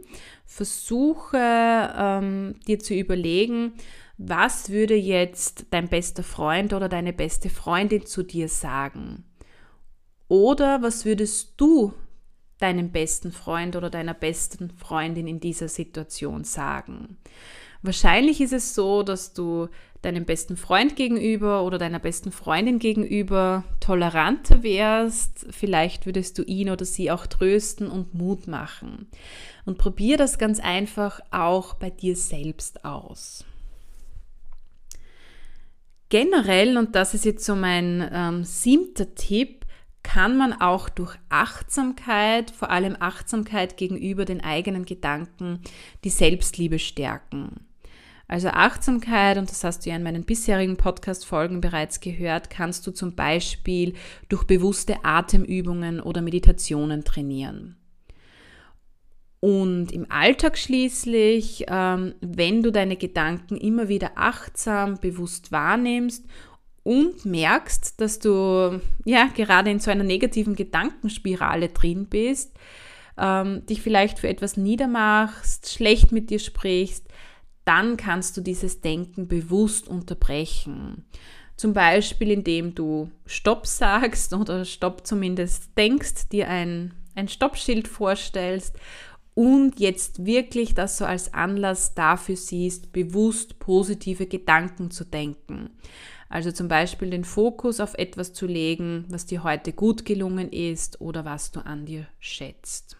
versuche 0.45 1.39
ähm, 1.39 2.57
dir 2.67 2.79
zu 2.79 2.93
überlegen, 2.95 3.73
was 4.19 4.69
würde 4.69 4.97
jetzt 4.97 5.65
dein 5.71 5.89
bester 5.89 6.23
Freund 6.23 6.75
oder 6.75 6.91
deine 6.91 7.15
beste 7.15 7.49
Freundin 7.49 8.05
zu 8.05 8.23
dir 8.23 8.49
sagen? 8.49 9.25
Oder 10.29 10.83
was 10.83 11.07
würdest 11.07 11.55
du 11.57 11.95
deinem 12.63 12.91
besten 12.91 13.33
Freund 13.33 13.77
oder 13.77 13.91
deiner 13.91 14.15
besten 14.15 14.71
Freundin 14.71 15.27
in 15.27 15.41
dieser 15.41 15.69
Situation 15.69 16.45
sagen. 16.45 17.17
Wahrscheinlich 17.83 18.41
ist 18.41 18.53
es 18.53 18.75
so, 18.75 19.03
dass 19.03 19.33
du 19.33 19.69
deinem 20.03 20.25
besten 20.25 20.57
Freund 20.57 20.97
gegenüber 20.97 21.65
oder 21.65 21.79
deiner 21.79 21.99
besten 21.99 22.33
Freundin 22.33 22.79
gegenüber 22.79 23.65
toleranter 23.81 24.63
wärst. 24.63 25.47
Vielleicht 25.51 26.07
würdest 26.07 26.39
du 26.39 26.43
ihn 26.43 26.71
oder 26.71 26.85
sie 26.85 27.11
auch 27.11 27.27
trösten 27.27 27.89
und 27.89 28.15
Mut 28.15 28.47
machen. 28.47 29.09
Und 29.65 29.79
probier 29.79 30.17
das 30.17 30.39
ganz 30.39 30.61
einfach 30.61 31.21
auch 31.31 31.75
bei 31.75 31.91
dir 31.91 32.17
selbst 32.17 32.85
aus. 32.85 33.45
Generell, 36.09 36.77
und 36.77 36.95
das 36.95 37.15
ist 37.15 37.25
jetzt 37.25 37.45
so 37.45 37.57
mein 37.57 38.09
ähm, 38.13 38.45
siebter 38.45 39.15
Tipp, 39.15 39.62
kann 40.03 40.37
man 40.37 40.53
auch 40.53 40.89
durch 40.89 41.17
Achtsamkeit, 41.29 42.51
vor 42.51 42.71
allem 42.71 42.97
Achtsamkeit 42.99 43.77
gegenüber 43.77 44.25
den 44.25 44.43
eigenen 44.43 44.85
Gedanken, 44.85 45.61
die 46.05 46.11
Selbstliebe 46.11 46.79
stärken. 46.79 47.67
Also 48.29 48.49
Achtsamkeit, 48.49 49.37
und 49.37 49.51
das 49.51 49.63
hast 49.63 49.85
du 49.85 49.91
ja 49.91 49.97
in 49.97 50.03
meinen 50.03 50.25
bisherigen 50.25 50.77
Podcast-Folgen 50.77 51.61
bereits 51.61 52.01
gehört, 52.01 52.49
kannst 52.49 52.87
du 52.87 52.91
zum 52.91 53.15
Beispiel 53.15 53.95
durch 54.29 54.45
bewusste 54.45 55.05
Atemübungen 55.05 56.01
oder 56.01 56.23
Meditationen 56.23 57.05
trainieren. 57.05 57.77
Und 59.41 59.91
im 59.91 60.09
Alltag 60.09 60.57
schließlich, 60.57 61.65
ähm, 61.69 62.15
wenn 62.21 62.63
du 62.63 62.71
deine 62.71 62.97
Gedanken 62.97 63.57
immer 63.57 63.89
wieder 63.89 64.13
achtsam, 64.15 64.99
bewusst 64.99 65.51
wahrnimmst 65.51 66.25
und 66.85 67.25
merkst, 67.25 68.01
dass 68.01 68.19
du 68.19 68.81
ja 69.05 69.27
gerade 69.35 69.71
in 69.71 69.79
so 69.79 69.91
einer 69.91 70.05
negativen 70.05 70.57
Gedankenspirale 70.57 71.69
drin 71.69 72.07
bist, 72.07 72.57
ähm, 73.19 73.65
dich 73.67 73.83
vielleicht 73.83 74.19
für 74.19 74.29
etwas 74.29 74.57
niedermachst, 74.57 75.73
schlecht 75.73 76.13
mit 76.13 76.31
dir 76.31 76.39
sprichst, 76.39 77.07
dann 77.65 77.97
kannst 77.97 78.37
du 78.37 78.41
dieses 78.41 78.81
Denken 78.81 79.29
bewusst 79.29 79.87
unterbrechen. 79.87 81.05
Zum 81.57 81.75
Beispiel, 81.75 82.31
indem 82.33 82.75
du 82.75 83.11
Stopp 83.27 83.67
sagst 83.67 84.33
oder 84.35 84.65
Stopp 84.65 85.07
zumindest 85.07 85.77
denkst, 85.79 86.29
dir 86.31 86.49
ein, 86.49 86.95
ein 87.15 87.29
Stoppschild 87.29 87.87
vorstellst 87.87 88.77
und 89.35 89.81
jetzt 89.81 90.27
wirklich 90.27 90.75
das 90.75 90.99
so 90.99 91.05
als 91.05 91.33
Anlass 91.33 91.95
dafür 91.95 92.37
siehst, 92.37 92.93
bewusst 92.93 93.59
positive 93.59 94.27
Gedanken 94.27 94.91
zu 94.91 95.05
denken. 95.05 95.71
Also 96.33 96.51
zum 96.51 96.67
Beispiel 96.67 97.11
den 97.11 97.25
Fokus 97.25 97.79
auf 97.79 97.93
etwas 97.93 98.33
zu 98.33 98.47
legen, 98.47 99.05
was 99.11 99.27
dir 99.27 99.45
heute 99.45 99.75
gut 99.75 100.07
gelungen 100.07 100.51
ist 100.51 100.99
oder 101.03 101.27
was 101.27 101.51
du 101.51 101.61
an 101.61 101.85
dir 101.85 102.07
schätzt. 102.21 102.97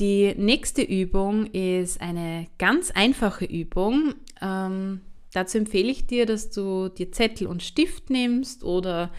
Die 0.00 0.34
nächste 0.36 0.82
Übung 0.82 1.46
ist 1.46 2.00
eine 2.00 2.48
ganz 2.58 2.90
einfache 2.90 3.44
Übung. 3.44 4.16
Ähm, 4.42 5.00
dazu 5.32 5.58
empfehle 5.58 5.92
ich 5.92 6.08
dir, 6.08 6.26
dass 6.26 6.50
du 6.50 6.88
dir 6.88 7.12
Zettel 7.12 7.46
und 7.46 7.62
Stift 7.62 8.10
nimmst 8.10 8.64
oder 8.64 9.12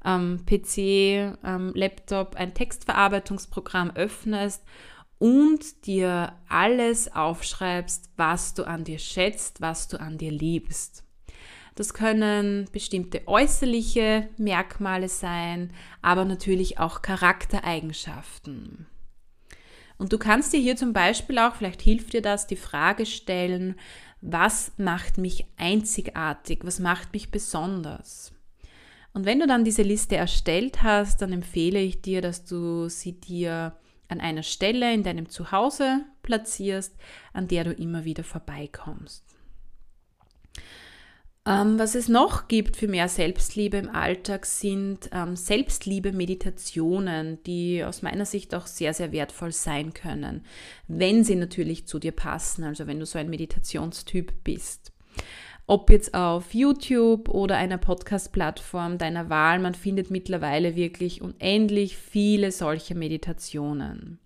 am 0.00 0.46
PC, 0.46 1.36
am 1.42 1.74
Laptop 1.74 2.36
ein 2.36 2.54
Textverarbeitungsprogramm 2.54 3.90
öffnest 3.90 4.64
und 5.18 5.86
dir 5.86 6.32
alles 6.48 7.14
aufschreibst, 7.14 8.08
was 8.16 8.54
du 8.54 8.66
an 8.66 8.84
dir 8.84 8.98
schätzt, 8.98 9.60
was 9.60 9.88
du 9.88 10.00
an 10.00 10.16
dir 10.16 10.32
liebst. 10.32 11.03
Das 11.74 11.92
können 11.92 12.68
bestimmte 12.72 13.26
äußerliche 13.26 14.28
Merkmale 14.36 15.08
sein, 15.08 15.72
aber 16.02 16.24
natürlich 16.24 16.78
auch 16.78 17.02
Charaktereigenschaften. 17.02 18.86
Und 19.98 20.12
du 20.12 20.18
kannst 20.18 20.52
dir 20.52 20.60
hier 20.60 20.76
zum 20.76 20.92
Beispiel 20.92 21.38
auch, 21.38 21.54
vielleicht 21.54 21.82
hilft 21.82 22.12
dir 22.12 22.22
das, 22.22 22.46
die 22.46 22.56
Frage 22.56 23.06
stellen, 23.06 23.76
was 24.20 24.72
macht 24.78 25.18
mich 25.18 25.46
einzigartig, 25.56 26.60
was 26.62 26.78
macht 26.78 27.12
mich 27.12 27.30
besonders? 27.30 28.32
Und 29.12 29.26
wenn 29.26 29.38
du 29.38 29.46
dann 29.46 29.64
diese 29.64 29.82
Liste 29.82 30.16
erstellt 30.16 30.82
hast, 30.82 31.22
dann 31.22 31.32
empfehle 31.32 31.80
ich 31.80 32.02
dir, 32.02 32.20
dass 32.20 32.44
du 32.44 32.88
sie 32.88 33.20
dir 33.20 33.76
an 34.08 34.20
einer 34.20 34.42
Stelle 34.42 34.92
in 34.92 35.02
deinem 35.02 35.28
Zuhause 35.28 36.04
platzierst, 36.22 36.96
an 37.32 37.48
der 37.48 37.64
du 37.64 37.72
immer 37.72 38.04
wieder 38.04 38.24
vorbeikommst. 38.24 39.33
Ähm, 41.46 41.78
was 41.78 41.94
es 41.94 42.08
noch 42.08 42.48
gibt 42.48 42.76
für 42.76 42.88
mehr 42.88 43.08
Selbstliebe 43.08 43.76
im 43.76 43.90
Alltag 43.90 44.46
sind 44.46 45.10
ähm, 45.12 45.36
Selbstliebe-Meditationen, 45.36 47.42
die 47.44 47.84
aus 47.84 48.00
meiner 48.00 48.24
Sicht 48.24 48.54
auch 48.54 48.66
sehr, 48.66 48.94
sehr 48.94 49.12
wertvoll 49.12 49.52
sein 49.52 49.92
können, 49.92 50.46
wenn 50.88 51.22
sie 51.22 51.34
natürlich 51.34 51.86
zu 51.86 51.98
dir 51.98 52.12
passen, 52.12 52.64
also 52.64 52.86
wenn 52.86 52.98
du 52.98 53.04
so 53.04 53.18
ein 53.18 53.28
Meditationstyp 53.28 54.32
bist. 54.42 54.92
Ob 55.66 55.90
jetzt 55.90 56.14
auf 56.14 56.54
YouTube 56.54 57.28
oder 57.28 57.56
einer 57.56 57.78
Podcast-Plattform 57.78 58.96
deiner 58.96 59.28
Wahl, 59.28 59.58
man 59.58 59.74
findet 59.74 60.10
mittlerweile 60.10 60.76
wirklich 60.76 61.20
unendlich 61.20 61.98
viele 61.98 62.52
solche 62.52 62.94
Meditationen. 62.94 64.18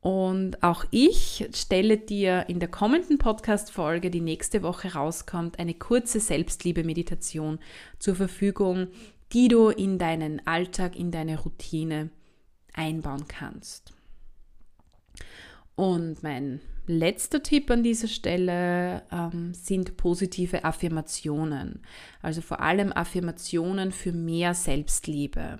Und 0.00 0.62
auch 0.62 0.86
ich 0.90 1.46
stelle 1.54 1.98
dir 1.98 2.46
in 2.48 2.58
der 2.58 2.70
kommenden 2.70 3.18
Podcast-Folge, 3.18 4.10
die 4.10 4.22
nächste 4.22 4.62
Woche 4.62 4.94
rauskommt, 4.94 5.58
eine 5.58 5.74
kurze 5.74 6.20
Selbstliebe-Meditation 6.20 7.58
zur 7.98 8.14
Verfügung, 8.14 8.88
die 9.32 9.48
du 9.48 9.68
in 9.68 9.98
deinen 9.98 10.46
Alltag, 10.46 10.96
in 10.96 11.10
deine 11.10 11.38
Routine 11.38 12.08
einbauen 12.72 13.28
kannst. 13.28 13.92
Und 15.74 16.22
mein 16.22 16.60
letzter 16.86 17.42
Tipp 17.42 17.70
an 17.70 17.82
dieser 17.82 18.08
Stelle 18.08 19.02
ähm, 19.12 19.52
sind 19.54 19.98
positive 19.98 20.64
Affirmationen. 20.64 21.82
Also 22.22 22.40
vor 22.40 22.60
allem 22.60 22.92
Affirmationen 22.92 23.92
für 23.92 24.12
mehr 24.12 24.54
Selbstliebe. 24.54 25.58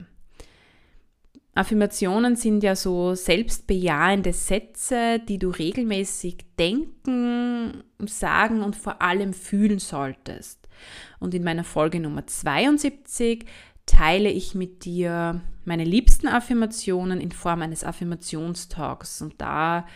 Affirmationen 1.54 2.36
sind 2.36 2.62
ja 2.62 2.76
so 2.76 3.14
selbstbejahende 3.14 4.32
Sätze, 4.32 5.18
die 5.18 5.38
du 5.38 5.50
regelmäßig 5.50 6.38
denken, 6.58 7.82
sagen 8.06 8.62
und 8.62 8.76
vor 8.76 9.02
allem 9.02 9.32
fühlen 9.32 9.80
solltest. 9.80 10.68
Und 11.18 11.34
in 11.34 11.42
meiner 11.42 11.64
Folge 11.64 12.00
Nummer 12.00 12.26
72 12.26 13.44
teile 13.84 14.30
ich 14.30 14.54
mit 14.54 14.84
dir 14.84 15.40
meine 15.64 15.84
liebsten 15.84 16.28
Affirmationen 16.28 17.20
in 17.20 17.32
Form 17.32 17.62
eines 17.62 17.84
Affirmationstalks. 17.84 19.20
Und 19.20 19.40
da 19.40 19.86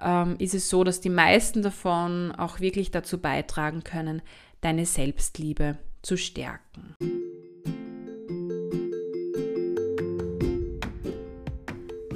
ähm, 0.00 0.36
ist 0.38 0.54
es 0.54 0.68
so, 0.68 0.84
dass 0.84 1.00
die 1.00 1.10
meisten 1.10 1.62
davon 1.62 2.32
auch 2.32 2.60
wirklich 2.60 2.90
dazu 2.90 3.18
beitragen 3.18 3.84
können, 3.84 4.22
deine 4.60 4.84
Selbstliebe 4.84 5.78
zu 6.02 6.16
stärken. 6.16 7.27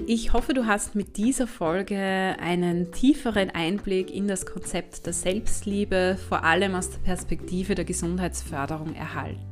Ich 0.06 0.32
hoffe, 0.32 0.52
du 0.52 0.66
hast 0.66 0.96
mit 0.96 1.16
dieser 1.16 1.46
Folge 1.46 1.96
einen 1.96 2.90
tieferen 2.90 3.50
Einblick 3.50 4.12
in 4.12 4.26
das 4.26 4.46
Konzept 4.46 5.06
der 5.06 5.12
Selbstliebe, 5.12 6.18
vor 6.28 6.42
allem 6.42 6.74
aus 6.74 6.90
der 6.90 6.98
Perspektive 6.98 7.76
der 7.76 7.84
Gesundheitsförderung 7.84 8.96
erhalten. 8.96 9.46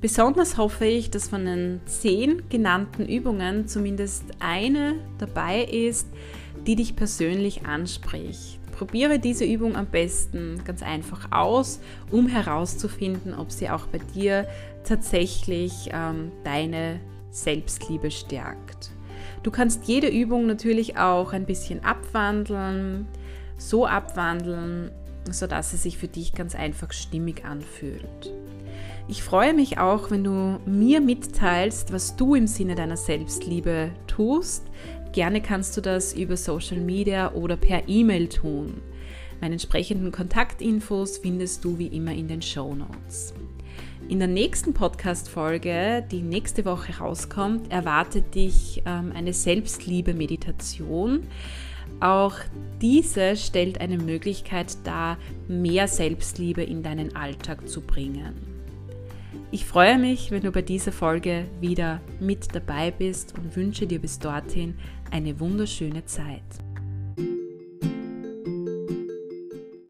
Besonders 0.00 0.56
hoffe 0.56 0.86
ich, 0.86 1.10
dass 1.10 1.28
von 1.28 1.44
den 1.44 1.80
zehn 1.84 2.48
genannten 2.48 3.06
Übungen 3.06 3.68
zumindest 3.68 4.24
eine 4.40 4.94
dabei 5.18 5.64
ist, 5.64 6.08
die 6.66 6.76
dich 6.76 6.96
persönlich 6.96 7.66
anspricht. 7.66 8.58
Probiere 8.72 9.18
diese 9.18 9.44
Übung 9.44 9.76
am 9.76 9.86
besten 9.86 10.62
ganz 10.64 10.82
einfach 10.82 11.32
aus, 11.32 11.80
um 12.10 12.28
herauszufinden, 12.28 13.34
ob 13.34 13.52
sie 13.52 13.68
auch 13.68 13.86
bei 13.88 13.98
dir 14.14 14.46
tatsächlich 14.84 15.90
ähm, 15.92 16.32
deine 16.44 17.00
Selbstliebe 17.36 18.10
stärkt. 18.10 18.90
Du 19.42 19.50
kannst 19.50 19.86
jede 19.86 20.08
Übung 20.08 20.46
natürlich 20.46 20.96
auch 20.96 21.32
ein 21.32 21.46
bisschen 21.46 21.84
abwandeln, 21.84 23.06
so 23.58 23.86
abwandeln, 23.86 24.90
sodass 25.30 25.70
sie 25.70 25.76
sich 25.76 25.98
für 25.98 26.08
dich 26.08 26.34
ganz 26.34 26.54
einfach 26.54 26.92
stimmig 26.92 27.44
anfühlt. 27.44 28.32
Ich 29.08 29.22
freue 29.22 29.54
mich 29.54 29.78
auch, 29.78 30.10
wenn 30.10 30.24
du 30.24 30.58
mir 30.66 31.00
mitteilst, 31.00 31.92
was 31.92 32.16
du 32.16 32.34
im 32.34 32.46
Sinne 32.46 32.74
deiner 32.74 32.96
Selbstliebe 32.96 33.90
tust. 34.06 34.64
Gerne 35.12 35.40
kannst 35.40 35.76
du 35.76 35.80
das 35.80 36.12
über 36.12 36.36
Social 36.36 36.78
Media 36.78 37.32
oder 37.32 37.56
per 37.56 37.88
E-Mail 37.88 38.28
tun. 38.28 38.82
Meine 39.40 39.54
entsprechenden 39.54 40.10
Kontaktinfos 40.10 41.18
findest 41.18 41.64
du 41.64 41.78
wie 41.78 41.88
immer 41.88 42.12
in 42.12 42.26
den 42.26 42.42
Show 42.42 42.74
Notes. 42.74 43.34
In 44.08 44.20
der 44.20 44.28
nächsten 44.28 44.72
Podcast-Folge, 44.72 46.04
die 46.12 46.22
nächste 46.22 46.64
Woche 46.64 46.96
rauskommt, 46.98 47.72
erwartet 47.72 48.36
dich 48.36 48.80
ähm, 48.86 49.10
eine 49.12 49.32
Selbstliebe-Meditation. 49.32 51.26
Auch 51.98 52.34
diese 52.80 53.34
stellt 53.34 53.80
eine 53.80 53.98
Möglichkeit 53.98 54.76
dar, 54.84 55.18
mehr 55.48 55.88
Selbstliebe 55.88 56.62
in 56.62 56.84
deinen 56.84 57.16
Alltag 57.16 57.68
zu 57.68 57.80
bringen. 57.80 58.34
Ich 59.50 59.64
freue 59.64 59.98
mich, 59.98 60.30
wenn 60.30 60.42
du 60.42 60.52
bei 60.52 60.62
dieser 60.62 60.92
Folge 60.92 61.46
wieder 61.60 62.00
mit 62.20 62.54
dabei 62.54 62.92
bist 62.92 63.34
und 63.36 63.56
wünsche 63.56 63.88
dir 63.88 63.98
bis 63.98 64.20
dorthin 64.20 64.74
eine 65.10 65.40
wunderschöne 65.40 66.04
Zeit. 66.04 66.44